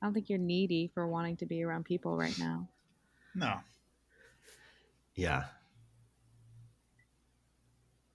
[0.02, 2.68] I don't think you're needy for wanting to be around people right now.
[3.34, 3.62] No.
[5.16, 5.44] Yeah,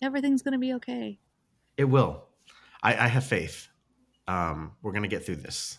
[0.02, 1.20] Everything's gonna be okay.
[1.78, 2.24] it will.
[2.84, 3.68] I, I have faith.
[4.28, 5.78] Um, we're gonna get through this.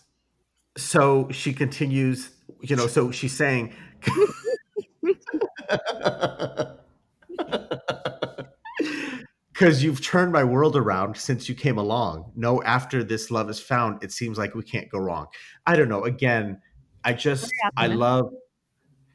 [0.77, 2.31] So she continues,
[2.61, 3.73] you know, so she's saying
[9.51, 12.31] Because you've turned my world around since you came along.
[12.35, 15.27] No, after this love is found, it seems like we can't go wrong.
[15.65, 16.05] I don't know.
[16.05, 16.59] Again,
[17.03, 18.33] I just, I love,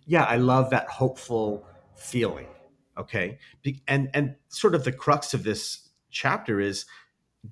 [0.06, 1.66] yeah, I love that hopeful
[1.98, 2.48] feeling.
[2.96, 3.38] Okay.
[3.86, 6.86] And, and sort of the crux of this chapter is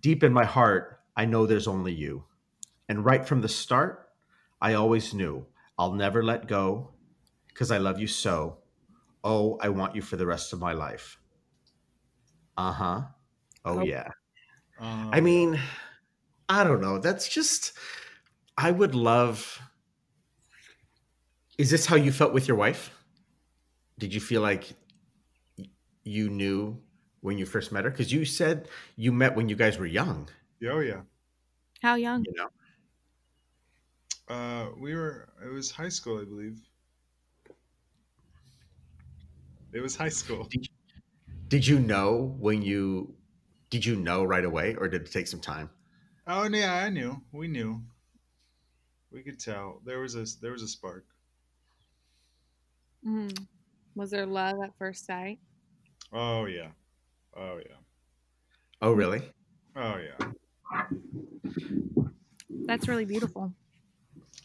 [0.00, 2.24] deep in my heart, I know there's only you.
[2.88, 4.08] And right from the start,
[4.60, 5.46] I always knew
[5.78, 6.92] I'll never let go
[7.48, 8.58] because I love you so.
[9.24, 11.18] Oh, I want you for the rest of my life.
[12.56, 13.02] Uh huh.
[13.64, 13.82] Oh, Oh.
[13.82, 14.08] yeah.
[14.78, 15.58] Um, I mean,
[16.48, 16.98] I don't know.
[16.98, 17.72] That's just,
[18.56, 19.60] I would love.
[21.58, 22.95] Is this how you felt with your wife?
[23.98, 24.74] Did you feel like
[26.04, 26.82] you knew
[27.20, 27.90] when you first met her?
[27.90, 30.28] Because you said you met when you guys were young,
[30.68, 31.02] oh yeah.
[31.82, 32.24] How young?
[32.24, 32.48] you know?
[34.28, 35.28] Uh, we were.
[35.44, 36.58] It was high school, I believe.
[39.72, 40.48] It was high school.
[41.48, 43.14] Did you know when you,
[43.70, 45.70] did you know right away or did it take some time?
[46.26, 47.22] Oh yeah, I knew.
[47.30, 47.82] We knew.
[49.12, 49.80] We could tell.
[49.84, 51.06] There was a there was a spark.
[53.04, 53.46] Mhm.
[53.96, 55.38] Was there love at first sight?
[56.12, 56.68] Oh yeah.
[57.34, 57.76] Oh yeah.
[58.82, 59.22] Oh, really?
[59.74, 60.30] Oh yeah.
[62.66, 63.52] That's really beautiful.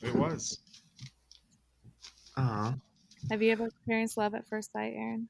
[0.02, 0.60] It was.
[2.38, 2.74] Uh,
[3.30, 5.28] Have you ever experienced love at first sight, Aaron?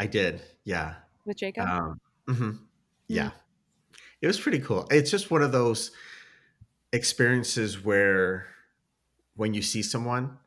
[0.00, 0.42] I did.
[0.64, 0.96] Yeah.
[1.24, 1.68] With Jacob?
[1.68, 2.58] Um, mhm.
[3.06, 3.30] Yeah.
[4.20, 4.88] It was pretty cool.
[4.90, 5.92] It's just one of those
[6.92, 8.48] experiences where
[9.36, 10.38] when you see someone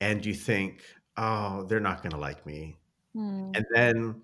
[0.00, 0.82] and you think,
[1.16, 2.78] oh, they're not going to like me.
[3.14, 3.52] Hmm.
[3.54, 4.22] And then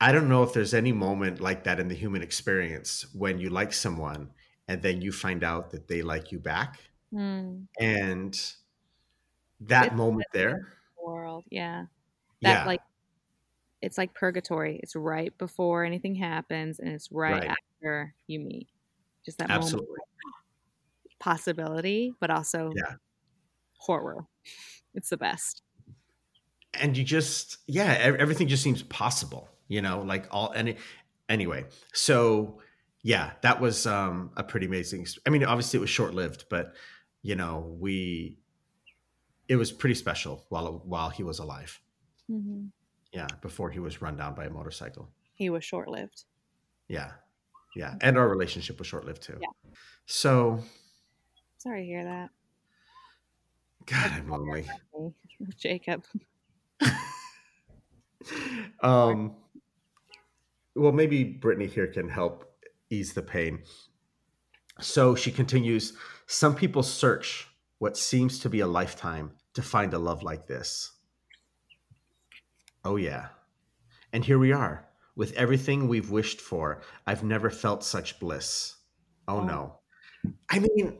[0.00, 3.50] I don't know if there's any moment like that in the human experience when you
[3.50, 4.32] like someone
[4.68, 6.80] and then you find out that they like you back.
[7.12, 7.64] Hmm.
[7.80, 8.38] And
[9.60, 11.86] that It's- moment there, World, yeah.
[12.42, 12.80] That yeah, like
[13.82, 14.80] it's like purgatory.
[14.82, 17.50] It's right before anything happens, and it's right, Right.
[17.50, 18.68] after you meet.
[19.24, 20.00] Just that moment, absolutely.
[21.04, 22.96] of possibility, but also Yeah.
[23.78, 24.26] horror.
[24.94, 25.62] It's the best.
[26.80, 30.76] And you just yeah everything just seems possible you know like all any
[31.28, 31.64] anyway.
[31.92, 32.60] So
[33.02, 36.74] yeah that was um a pretty amazing i mean obviously it was short lived but
[37.22, 38.36] you know we
[39.48, 41.80] it was pretty special while while he was alive.
[42.28, 42.66] Hmm
[43.12, 45.08] yeah before he was run down by a motorcycle.
[45.34, 46.24] He was short lived.
[46.88, 47.12] yeah
[47.74, 49.38] yeah and our relationship was short lived too.
[49.40, 49.48] Yeah.
[50.06, 50.60] so
[51.58, 52.30] Sorry to hear that,
[53.86, 54.66] god i'm lonely.
[55.58, 56.04] Jacob.
[58.82, 59.34] Um
[60.74, 62.44] well maybe Britney here can help
[62.90, 63.62] ease the pain.
[64.80, 65.94] So she continues
[66.26, 70.92] some people search what seems to be a lifetime to find a love like this.
[72.84, 73.28] Oh yeah.
[74.12, 74.86] And here we are.
[75.16, 78.76] With everything we've wished for i've never felt such bliss.
[79.28, 79.44] Oh Oh.
[79.44, 79.78] no
[80.50, 80.98] i mean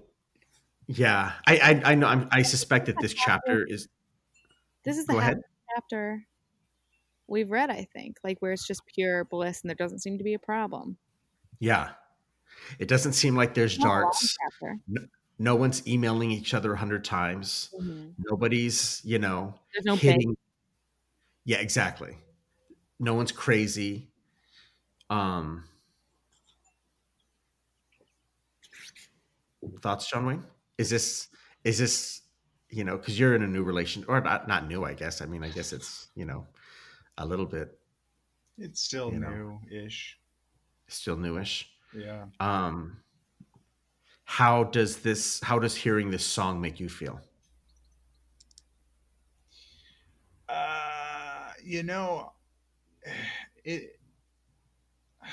[0.88, 1.32] yeah.
[1.46, 2.06] I i, I know.
[2.06, 3.88] I'm, i suspect that this chapter is
[4.84, 5.36] This is the Go ahead.
[5.36, 6.26] happiest chapter
[7.28, 8.16] we've read, I think.
[8.24, 10.96] Like where it's just pure bliss and there doesn't seem to be a problem.
[11.60, 11.90] yeah
[12.78, 14.78] it doesn't seem like there's long darts chapter.
[15.38, 17.70] no one's emailing each other a hundred times.
[17.78, 18.14] Mhm.
[18.18, 20.12] Nobody's, you know, There's no pain.
[20.12, 20.36] hitting.
[21.44, 22.16] Yeah, exactly.
[22.98, 24.08] No one's crazy.
[25.10, 25.64] Um,
[29.82, 30.44] thoughts, John Wayne?
[30.78, 31.28] Is this
[31.64, 32.22] is this
[32.70, 34.84] you know because you're in a new relation or not not new?
[34.84, 35.20] I guess.
[35.20, 36.46] I mean, I guess it's you know
[37.18, 37.78] a little bit
[38.58, 40.18] It's still new-ish.
[40.88, 41.68] still newish.
[41.96, 42.26] Yeah.
[42.40, 42.98] Um,
[44.24, 45.40] how does this?
[45.42, 47.20] How does hearing this song make you feel?
[50.48, 52.32] Uh, you know,
[53.64, 53.98] it.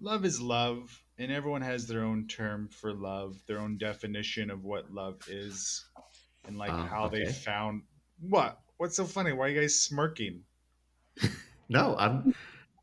[0.00, 4.64] Love is love, and everyone has their own term for love, their own definition of
[4.64, 5.84] what love is,
[6.44, 7.82] and like Oh, how they found
[8.18, 8.58] what.
[8.82, 9.32] What's so funny?
[9.32, 10.40] Why are you guys smirking?
[11.68, 12.34] No, I'm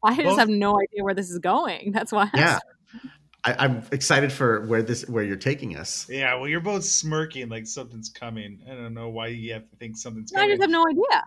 [0.03, 1.91] I just Both- have no idea where this is going.
[1.93, 2.23] That's why.
[2.33, 2.63] I yeah asked.
[3.43, 7.49] I, i'm excited for where this where you're taking us Yeah, well, you're both smirking
[7.49, 8.61] like something's coming.
[8.65, 10.49] I don't know why you have to think something's coming.
[10.49, 11.23] I just have no idea.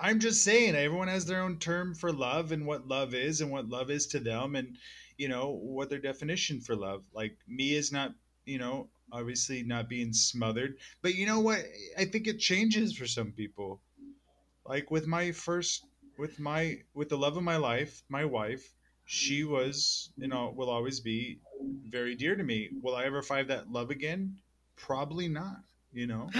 [0.00, 3.50] I'm just saying, everyone has their own term for love and what love is and
[3.50, 4.76] what love is to them, and
[5.18, 7.02] you know what their definition for love.
[7.12, 8.12] Like me is not,
[8.46, 11.60] you know, obviously not being smothered, but you know what?
[11.98, 13.80] I think it changes for some people.
[14.66, 15.84] Like with my first,
[16.18, 18.72] with my, with the love of my life, my wife,
[19.04, 21.40] she was, you know, will always be
[21.88, 22.70] very dear to me.
[22.82, 24.36] Will I ever find that love again?
[24.76, 25.58] Probably not.
[25.92, 26.30] You know,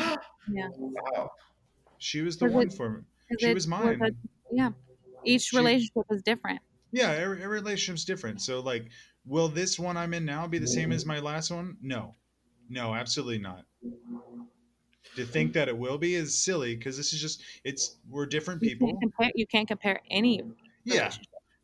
[0.52, 0.68] Yeah.
[0.78, 1.30] Wow.
[1.98, 3.00] she was the one it- for me.
[3.38, 4.00] She it was a- mine.
[4.50, 4.70] yeah.
[5.24, 6.60] Each She- relationship is different.
[6.90, 8.40] Yeah, every, every relationship's different.
[8.42, 8.88] So, like,
[9.26, 11.76] will this one I'm in now be the same as my last one?
[11.80, 12.14] No,
[12.72, 13.64] no, absolutely not.
[15.16, 15.54] To think mm.
[15.54, 18.88] that it will be is silly because this is just it's we're different You people.
[18.88, 19.32] can't compare.
[19.34, 20.42] You can't compare any.
[20.84, 21.12] Yeah,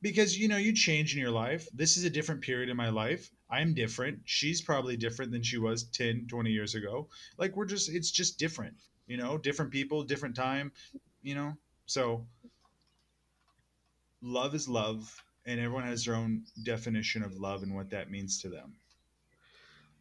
[0.02, 1.66] because you know you change in your life.
[1.72, 3.30] This is a different period in my life.
[3.50, 4.20] I'm different.
[4.26, 7.08] She's probably different than she was 10, 20 years ago.
[7.38, 8.74] Like we're just it's just different.
[9.06, 10.70] You know, different people, different time.
[11.22, 11.52] You know,
[11.86, 12.26] so
[14.20, 18.42] love is love, and everyone has their own definition of love and what that means
[18.42, 18.74] to them.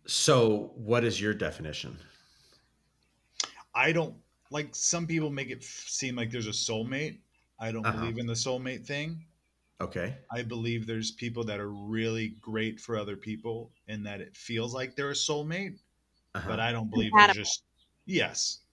[0.08, 2.00] So, what is your definition?
[3.74, 7.22] I don't like some people make it f- seem like there's a soulmate.
[7.60, 7.92] I don't Uh-huh.
[7.92, 9.28] believe in the soulmate thing.
[9.80, 10.18] Okay.
[10.32, 14.74] I believe there's people that are really great for other people and that it feels
[14.74, 15.80] like they're a soulmate,
[16.34, 16.48] Uh-huh.
[16.48, 17.64] but I don't believe there's just
[18.06, 18.64] yes.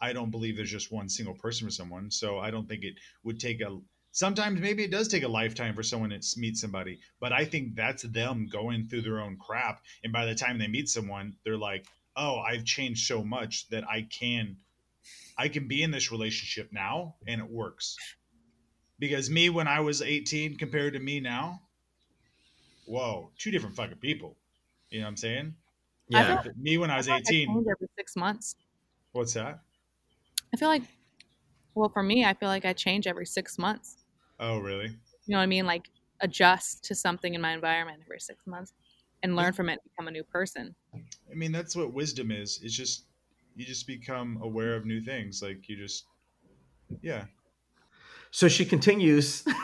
[0.00, 2.10] I don't believe there's just one single person for someone.
[2.10, 3.80] So I don't think it would take a
[4.14, 7.74] sometimes maybe it does take a lifetime for someone to meet somebody, but I think
[7.74, 11.58] that's them going through their own crap and by the time they meet someone, they're
[11.58, 14.56] like, "Oh, I've changed so much that I can
[15.36, 17.96] I can be in this relationship now and it works."
[19.00, 21.60] Because me when I was 18 compared to me now,
[22.86, 24.36] whoa, two different fucking people.
[24.90, 25.54] You know what I'm saying?
[26.08, 26.40] yeah.
[26.42, 28.56] feel- Me when I was feel like I 18, change every six months.
[29.12, 29.60] what's that?
[30.52, 30.82] I feel like,
[31.74, 34.03] well, for me, I feel like I change every six months.
[34.40, 34.86] Oh, really?
[35.26, 35.66] You know what I mean?
[35.66, 38.72] Like adjust to something in my environment every six months
[39.22, 40.74] and learn from it and become a new person.
[40.94, 42.60] I mean, that's what wisdom is.
[42.62, 43.06] It's just
[43.56, 45.42] you just become aware of new things.
[45.42, 46.04] Like you just,
[47.02, 47.24] yeah.
[48.30, 49.44] So she continues.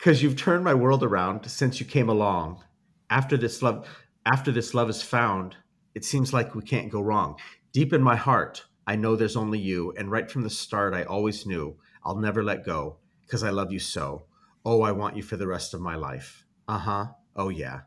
[0.00, 2.64] Because you've turned my world around since you came along.
[3.10, 3.86] After this love,
[4.24, 5.56] after this love is found,
[5.94, 7.36] it seems like we can't go wrong.
[7.72, 11.04] Deep in my heart, I know there's only you, and right from the start, I
[11.04, 14.24] always knew I'll never let go because I love you so.
[14.64, 16.44] Oh, I want you for the rest of my life.
[16.66, 17.06] Uh huh.
[17.36, 17.82] Oh yeah.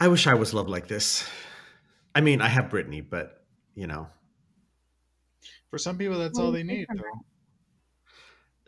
[0.00, 1.30] I wish I was loved like this.
[2.12, 4.08] I mean, I have Britney, but you know,
[5.70, 6.88] For some people, that's all they need.
[6.92, 7.04] Though.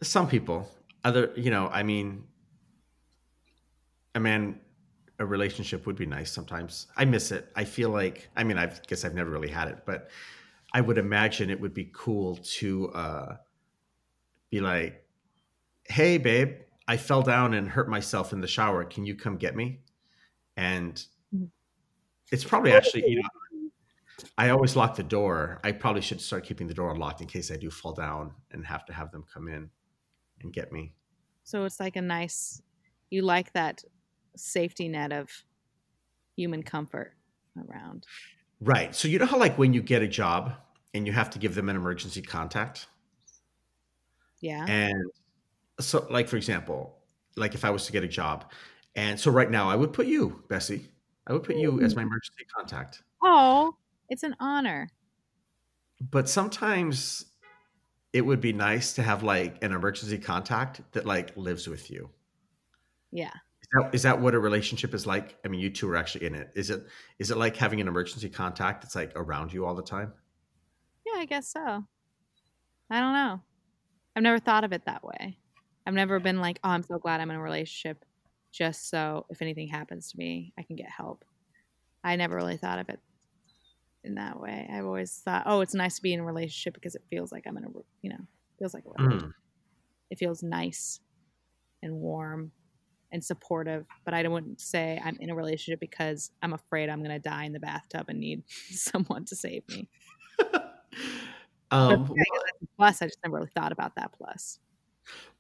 [0.03, 0.71] some people,
[1.05, 2.29] other, you know, I mean,
[4.15, 4.61] a man,
[5.19, 6.87] a relationship would be nice sometimes.
[6.97, 7.51] I miss it.
[7.57, 10.11] I feel like, I mean, I guess I've never really had it, but
[10.73, 13.37] I would imagine it would be cool to uh,
[14.51, 15.05] be like,
[15.85, 16.57] hey, babe,
[16.87, 18.85] I fell down and hurt myself in the shower.
[18.85, 19.81] Can you come get me?
[20.57, 21.03] And
[22.31, 23.29] it's probably actually, you know,
[24.37, 25.61] I always lock the door.
[25.65, 28.65] I probably should start keeping the door unlocked in case I do fall down and
[28.67, 29.71] have to have them come in
[30.43, 30.93] and get me.
[31.45, 32.63] So it's like a nice,
[33.11, 33.83] you like that
[34.39, 35.31] safety net of
[36.37, 37.15] human comfort
[37.57, 38.07] around.
[38.61, 38.95] Right.
[38.95, 40.53] So you know how like when you get a job
[40.95, 42.87] and you have to give them an emergency contact?
[44.41, 44.65] Yeah.
[44.67, 45.11] And
[45.81, 46.97] so like for example,
[47.37, 48.51] like if I was to get a job
[48.95, 50.89] and so right now I would put you, Bessie.
[51.27, 53.03] I would put you as my emergency contact.
[53.23, 53.77] Oh,
[54.09, 54.91] it's an honor.
[56.01, 57.27] But sometimes
[58.13, 62.09] it would be nice to have like an emergency contact that like lives with you.
[63.11, 63.33] Yeah.
[63.71, 65.37] Is that, is that what a relationship is like?
[65.45, 66.51] I mean, you two are actually in it.
[66.55, 66.87] Is it
[67.19, 70.13] is it like having an emergency contact that's like around you all the time?
[71.07, 71.85] Yeah, I guess so.
[72.91, 73.41] I don't know.
[74.17, 75.37] I've never thought of it that way.
[75.87, 78.05] I've never been like, oh, I'm so glad I'm in a relationship
[78.53, 81.25] just so if anything happens to me, I can get help.
[82.03, 83.01] I never really thought of it
[84.05, 84.69] in that way.
[84.73, 87.45] I've always thought, oh, it's nice to be in a relationship because it feels like
[87.47, 87.69] I'm in a,
[88.03, 88.21] you know,
[88.59, 89.29] feels like a relationship.
[89.29, 89.35] Mm.
[90.11, 91.01] It feels nice
[91.83, 92.53] and warm
[93.13, 93.87] and supportive.
[94.05, 97.45] But I wouldn't say I'm in a relationship because I'm afraid I'm going to die
[97.45, 99.89] in the bathtub and need someone to save me.
[101.71, 104.59] um, But yeah, that's a plus, I just never really thought about that plus.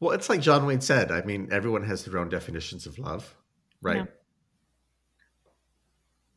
[0.00, 1.10] well, it's like John Wayne said.
[1.12, 3.34] I mean, everyone has their own definitions of love,
[3.82, 3.96] right?
[3.96, 4.04] Yeah.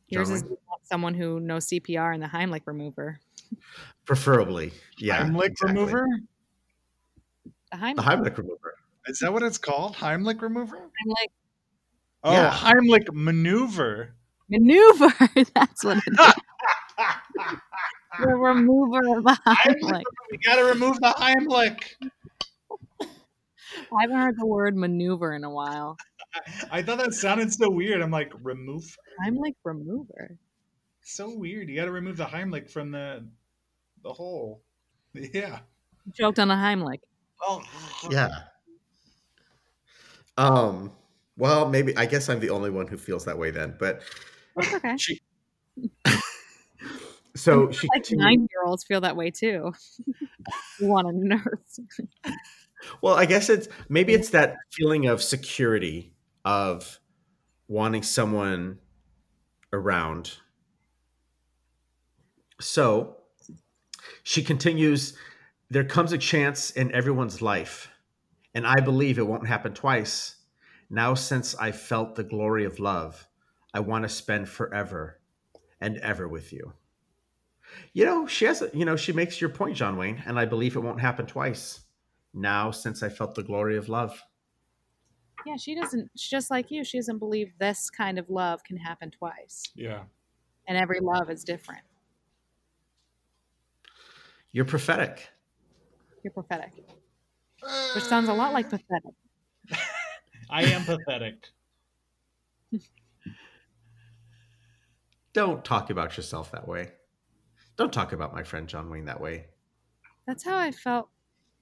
[0.08, 0.56] Yours John is Wayne?
[0.84, 3.18] someone who knows CPR and the Heimlich remover.
[4.04, 5.24] Preferably, yeah.
[5.26, 5.74] Heimlich exactly.
[5.78, 6.06] remover?
[7.70, 8.74] The Heimlich, The Heimlich remover.
[9.06, 9.96] Is that what it's called?
[9.96, 10.76] Heimlich remover?
[10.76, 11.30] Heimlich
[12.24, 12.50] Oh, Yeah.
[12.52, 14.14] Heimlich maneuver.
[14.48, 15.12] maneuver.
[15.54, 16.18] That's what it is.
[18.20, 19.80] the remover of the Heimlich.
[19.82, 20.02] Heimlich.
[20.30, 21.82] We got to remove the Heimlich.
[23.02, 25.96] I haven't heard the word maneuver in a while.
[26.70, 28.00] I thought that sounded so weird.
[28.00, 28.84] I'm like, remove?
[29.24, 30.38] Heimlich remover.
[31.02, 31.68] So weird.
[31.68, 33.26] You got to remove the Heimlich from the
[34.04, 34.62] the hole.
[35.14, 35.60] Yeah.
[36.16, 37.00] Joked on a Heimlich.
[37.40, 37.62] Oh,
[38.10, 38.30] Yeah.
[40.36, 40.92] Um.
[41.36, 43.74] Well, maybe I guess I'm the only one who feels that way then.
[43.78, 44.02] But
[44.56, 44.96] That's okay.
[44.96, 45.20] she.
[47.34, 49.72] so she Like nine year olds feel that way too.
[50.80, 51.80] want a nurse.
[53.00, 56.12] Well, I guess it's maybe it's that feeling of security
[56.44, 56.98] of
[57.68, 58.78] wanting someone
[59.72, 60.34] around.
[62.60, 63.16] So
[64.22, 65.14] she continues
[65.70, 67.88] there comes a chance in everyone's life,
[68.54, 70.36] and I believe it won't happen twice.
[70.90, 73.28] Now, since I felt the glory of love,
[73.72, 75.20] I want to spend forever
[75.80, 76.74] and ever with you.
[77.94, 80.44] You know, she has, a, you know, she makes your point, John Wayne, and I
[80.44, 81.80] believe it won't happen twice
[82.34, 84.22] now since I felt the glory of love.
[85.46, 86.10] Yeah, she doesn't.
[86.16, 86.84] She's just like you.
[86.84, 90.02] She doesn't believe this kind of love can happen twice, yeah.
[90.68, 91.82] and every love is different.
[94.52, 95.30] You're prophetic.
[96.22, 96.72] You're prophetic,
[97.94, 99.14] which sounds a lot like pathetic.
[100.50, 101.48] I am pathetic.
[105.32, 106.92] Don't talk about yourself that way.
[107.76, 109.46] Don't talk about my friend John Wayne that way.
[110.26, 111.08] That's how I felt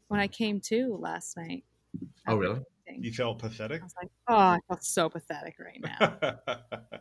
[0.08, 1.64] when I came to last night.
[2.26, 2.60] Oh, really?
[2.98, 3.80] You felt pathetic?
[3.80, 6.38] I was like, oh, I felt so pathetic right now.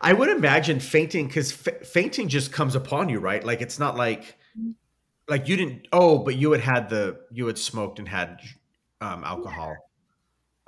[0.00, 3.44] I would imagine fainting because fa- fainting just comes upon you, right?
[3.44, 4.36] Like it's not like
[5.30, 5.88] like you didn't.
[5.92, 8.40] Oh, but you had had the you had smoked and had
[9.00, 9.74] um, alcohol.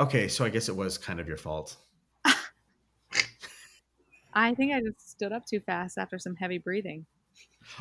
[0.01, 1.77] Okay, so I guess it was kind of your fault.
[4.35, 7.05] I think I just stood up too fast after some heavy breathing,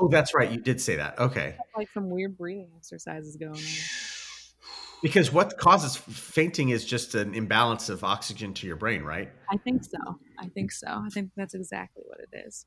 [0.00, 0.50] Oh, that's right.
[0.50, 1.18] You did say that.
[1.18, 3.60] Okay, like some weird breathing exercises going on.
[5.02, 9.30] because what causes fainting is just an imbalance of oxygen to your brain, right?
[9.50, 10.18] I think so.
[10.38, 10.88] I think so.
[10.88, 12.66] I think that's exactly what it is.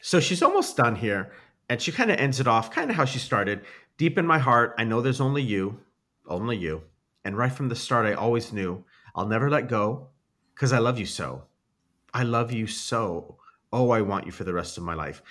[0.00, 1.32] So she's almost done here,
[1.72, 3.64] and she kind of ends it off kind of how she started.
[3.96, 5.80] Deep in my heart, I know there's only you,
[6.26, 6.82] only you.
[7.24, 8.84] And right from the start, I always knew
[9.16, 10.08] I'll never let go
[10.54, 11.44] because I love you so.
[12.12, 13.38] I love you so.
[13.72, 15.22] Oh, I want you for the rest of my life.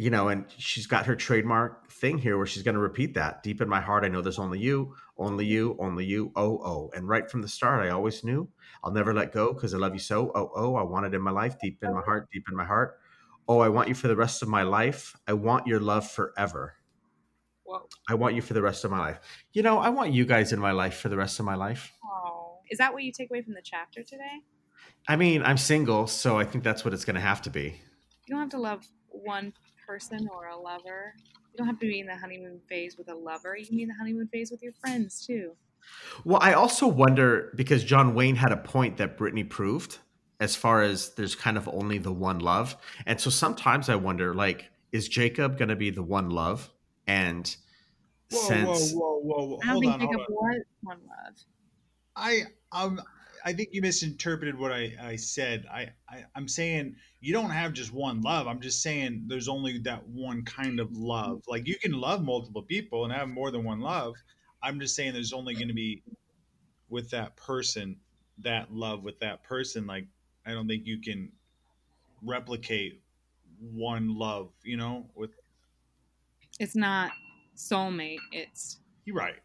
[0.00, 3.42] you know, and she's got her trademark thing here where she's going to repeat that.
[3.42, 6.32] Deep in my heart, I know there's only you, only you, only you.
[6.36, 6.90] Oh, oh.
[6.94, 8.48] And right from the start, I always knew
[8.82, 10.32] I'll never let go because I love you so.
[10.34, 10.76] Oh, oh.
[10.76, 12.98] I want it in my life, deep in my heart, deep in my heart.
[13.48, 15.16] Oh, I want you for the rest of my life.
[15.26, 16.74] I want your love forever.
[17.64, 17.86] Whoa.
[18.08, 19.20] I want you for the rest of my life.
[19.52, 21.92] You know, I want you guys in my life for the rest of my life.
[22.04, 22.58] Oh.
[22.70, 24.42] Is that what you take away from the chapter today?
[25.08, 27.80] I mean, I'm single, so I think that's what it's going to have to be.
[28.26, 29.52] You don't have to love one
[29.86, 31.14] person or a lover.
[31.52, 33.56] You don't have to be in the honeymoon phase with a lover.
[33.56, 35.52] You can be in the honeymoon phase with your friends too.
[36.24, 39.98] Well, I also wonder because John Wayne had a point that Britney proved
[40.40, 42.76] as far as there's kind of only the one love.
[43.06, 46.70] And so sometimes I wonder like is Jacob going to be the one love
[47.06, 47.54] and
[48.30, 49.58] Whoa, since whoa, whoa, whoa, whoa.
[49.62, 50.26] I Hold think on, hold on.
[50.28, 51.34] was one love.
[52.16, 53.00] I um
[53.44, 55.66] I think you misinterpreted what I, I said.
[55.72, 58.46] I, I I'm saying you don't have just one love.
[58.46, 61.42] I'm just saying there's only that one kind of love.
[61.48, 64.14] Like you can love multiple people and have more than one love.
[64.62, 66.02] I'm just saying there's only going to be
[66.88, 67.96] with that person
[68.38, 69.86] that love with that person.
[69.86, 70.06] Like
[70.46, 71.30] I don't think you can
[72.22, 73.00] replicate
[73.60, 74.50] one love.
[74.62, 75.30] You know, with
[76.58, 77.12] It's not
[77.56, 78.18] soulmate.
[78.32, 79.36] It's you're right.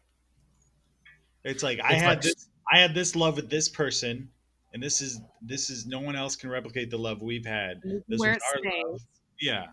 [1.44, 4.28] It's like I It's had like- this I had this love with this person
[4.74, 7.80] and this is this is no one else can replicate the love we've had.
[8.08, 8.84] This where was it our stays.
[8.90, 9.00] love.
[9.40, 9.66] Yeah.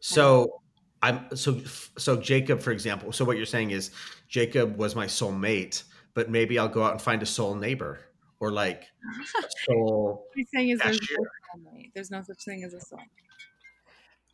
[0.00, 0.60] So
[1.02, 1.60] I'm so
[1.96, 3.12] so Jacob, for example.
[3.12, 3.90] So what you're saying is
[4.28, 5.84] Jacob was my soulmate,
[6.14, 8.00] but maybe I'll go out and find a soul neighbor
[8.40, 8.84] or like
[9.66, 10.26] soul.
[10.34, 11.24] He's saying is there's no
[11.54, 11.92] soulmate.
[11.94, 13.00] There's no such thing as a soul.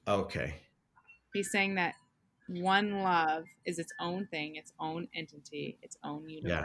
[0.08, 0.54] Okay,
[1.34, 1.94] He's saying that
[2.48, 6.64] one love is its own thing, its own entity, its own universe.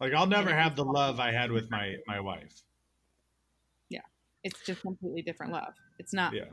[0.00, 2.62] Like I'll never have the love I had with my my wife.
[3.88, 4.02] Yeah.
[4.44, 5.74] It's just completely different love.
[5.98, 6.50] It's not Yeah.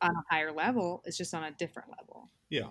[0.00, 1.02] on a higher level.
[1.04, 2.30] It's just on a different level.
[2.48, 2.70] Yeah.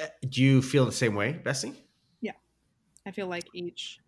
[0.00, 1.72] Uh, do you feel the same way, Bessie?
[2.20, 2.32] Yeah.
[3.06, 4.00] I feel like each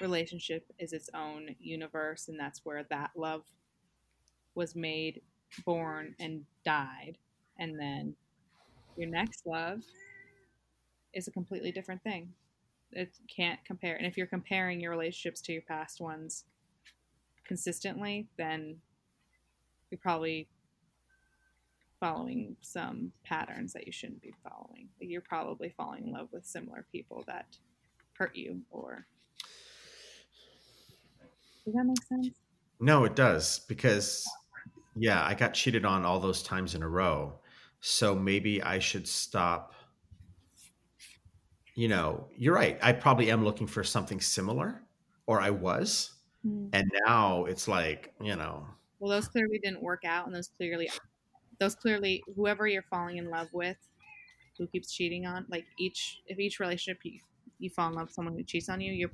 [0.00, 3.42] relationship is its own universe, and that's where that love
[4.54, 5.22] was made,
[5.64, 7.18] born, and died.
[7.58, 8.14] And then
[8.96, 9.80] your next love
[11.12, 12.32] is a completely different thing.
[12.92, 13.96] It can't compare.
[13.96, 16.44] And if you're comparing your relationships to your past ones
[17.44, 18.76] consistently, then
[19.90, 20.48] you're probably
[21.98, 24.88] following some patterns that you shouldn't be following.
[24.98, 27.46] You're probably falling in love with similar people that
[28.14, 29.06] hurt you or
[31.64, 32.30] does that make sense
[32.80, 34.26] No, it does because
[34.96, 37.38] yeah, I got cheated on all those times in a row.
[37.80, 39.72] So maybe I should stop.
[41.74, 42.78] You know, you're right.
[42.82, 44.82] I probably am looking for something similar,
[45.26, 46.12] or I was.
[46.42, 46.68] Hmm.
[46.72, 48.66] And now it's like, you know,
[48.98, 50.88] well those clearly didn't work out and those clearly
[51.58, 53.76] those clearly whoever you're falling in love with
[54.58, 57.18] who keeps cheating on like each if each relationship you,
[57.58, 59.10] you fall in love with someone who cheats on you you're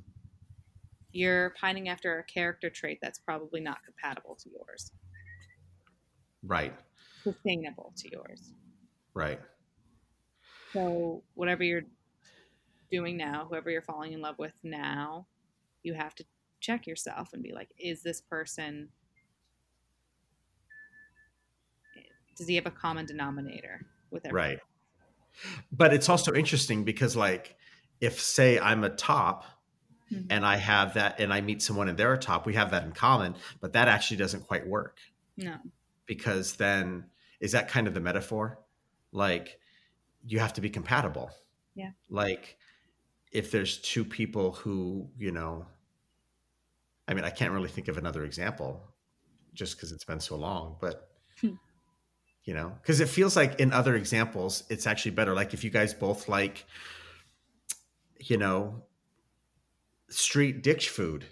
[1.11, 4.91] you're pining after a character trait that's probably not compatible to yours
[6.43, 6.73] right,
[7.23, 8.53] sustainable to yours
[9.13, 9.39] right.
[10.73, 11.83] So whatever you're
[12.91, 15.27] doing now, whoever you're falling in love with now,
[15.83, 16.25] you have to
[16.59, 18.89] check yourself and be like, is this person
[22.37, 23.81] does he have a common denominator
[24.11, 24.49] with everyone?
[24.49, 24.59] Right.
[25.71, 27.55] But it's also interesting because, like,
[27.99, 29.43] if say I'm a top
[30.11, 30.27] Mhm.
[30.29, 32.83] and I have that, and I meet someone and they're a top, we have that
[32.83, 34.99] in common, but that actually doesn't quite work
[35.35, 35.57] No.
[36.05, 38.59] because then is that kind of the metaphor?
[39.11, 39.59] Like,
[40.25, 41.29] you have to be compatible.
[41.75, 41.91] Yeah.
[42.09, 42.57] Like,
[43.31, 45.67] if there's two people who, you know,
[47.07, 48.81] I mean, I can't really think of another example
[49.53, 51.55] just because it's been so long, but Hmm.
[52.43, 55.33] you know, because it feels like in other examples, it's actually better.
[55.33, 56.65] Like if you guys both like,
[58.19, 58.83] you know,
[60.09, 61.25] street ditch food,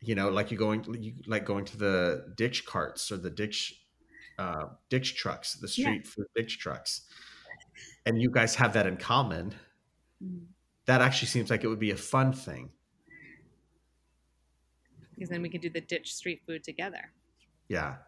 [0.00, 3.82] you know, like you're going, you like going to the ditch carts or the ditch,
[4.38, 5.84] uh, ditch trucks, the Yeah.
[5.84, 7.08] street food ditch trucks,
[8.06, 9.54] and you guys have that in common.
[10.22, 10.46] Mhm.
[10.86, 12.72] That actually seems like it would be a fun thing.
[15.14, 17.12] Because then we could do the ditch street food together.
[17.68, 17.98] Yeah.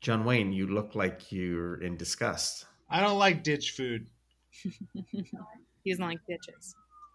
[0.00, 2.66] John Wayne, you look like you're in disgust.
[2.88, 4.08] I don't like ditch food.
[4.52, 6.74] he doesn't like ditches.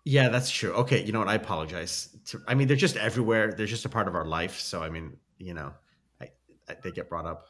[0.09, 0.71] Yeah, that's true.
[0.73, 1.27] Okay, you know what?
[1.27, 2.09] I apologize.
[2.29, 3.51] To- I mean, they're just everywhere.
[3.51, 4.59] They're just a part of our life.
[4.59, 5.71] So, I mean, you know,
[6.19, 6.29] I,
[6.67, 7.45] I, they get brought up.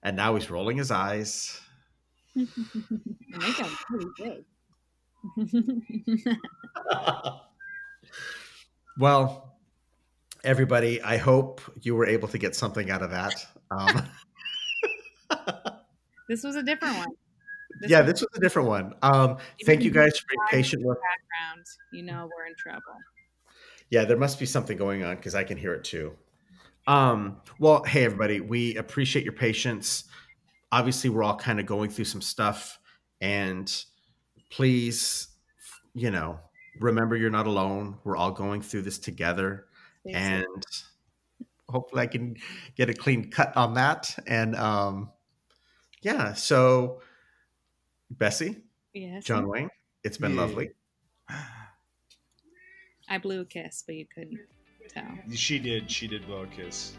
[0.00, 1.60] And now he's rolling his eyes.
[2.36, 2.46] They
[3.56, 4.44] come pretty big.
[9.00, 9.58] well,
[10.44, 13.44] everybody, I hope you were able to get something out of that.
[13.72, 14.08] Um,
[16.28, 17.08] This was a different one.
[17.80, 18.94] This yeah, this was a different one.
[19.02, 20.98] Um, thank you guys for being patient with.
[20.98, 21.66] background.
[21.92, 22.98] You know we're in trouble.
[23.90, 26.12] Yeah, there must be something going on because I can hear it too.
[26.86, 30.04] Um, well, hey everybody, we appreciate your patience.
[30.70, 32.78] Obviously, we're all kind of going through some stuff,
[33.20, 33.72] and
[34.50, 35.28] please,
[35.94, 36.38] you know,
[36.80, 37.98] remember you're not alone.
[38.04, 39.66] We're all going through this together,
[40.06, 40.16] safe.
[40.16, 40.66] and
[41.68, 42.36] hopefully, I can
[42.76, 44.14] get a clean cut on that.
[44.26, 45.10] And um,
[46.02, 47.00] yeah, so
[48.18, 48.56] Bessie,
[48.92, 49.70] yes, John Wayne,
[50.02, 50.40] it's been Yeah.
[50.40, 50.70] lovely.
[53.08, 54.38] I blew a kiss, but you couldn't
[54.88, 55.18] tell.
[55.34, 55.90] She did.
[55.90, 56.96] She did blow a kiss.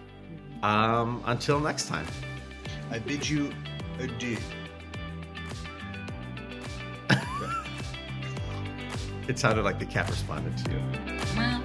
[0.63, 2.05] Um, until next time.
[2.91, 3.51] I bid you
[3.99, 4.37] adieu.
[9.27, 10.81] It sounded like the cat responded to you.
[11.35, 11.63] Well,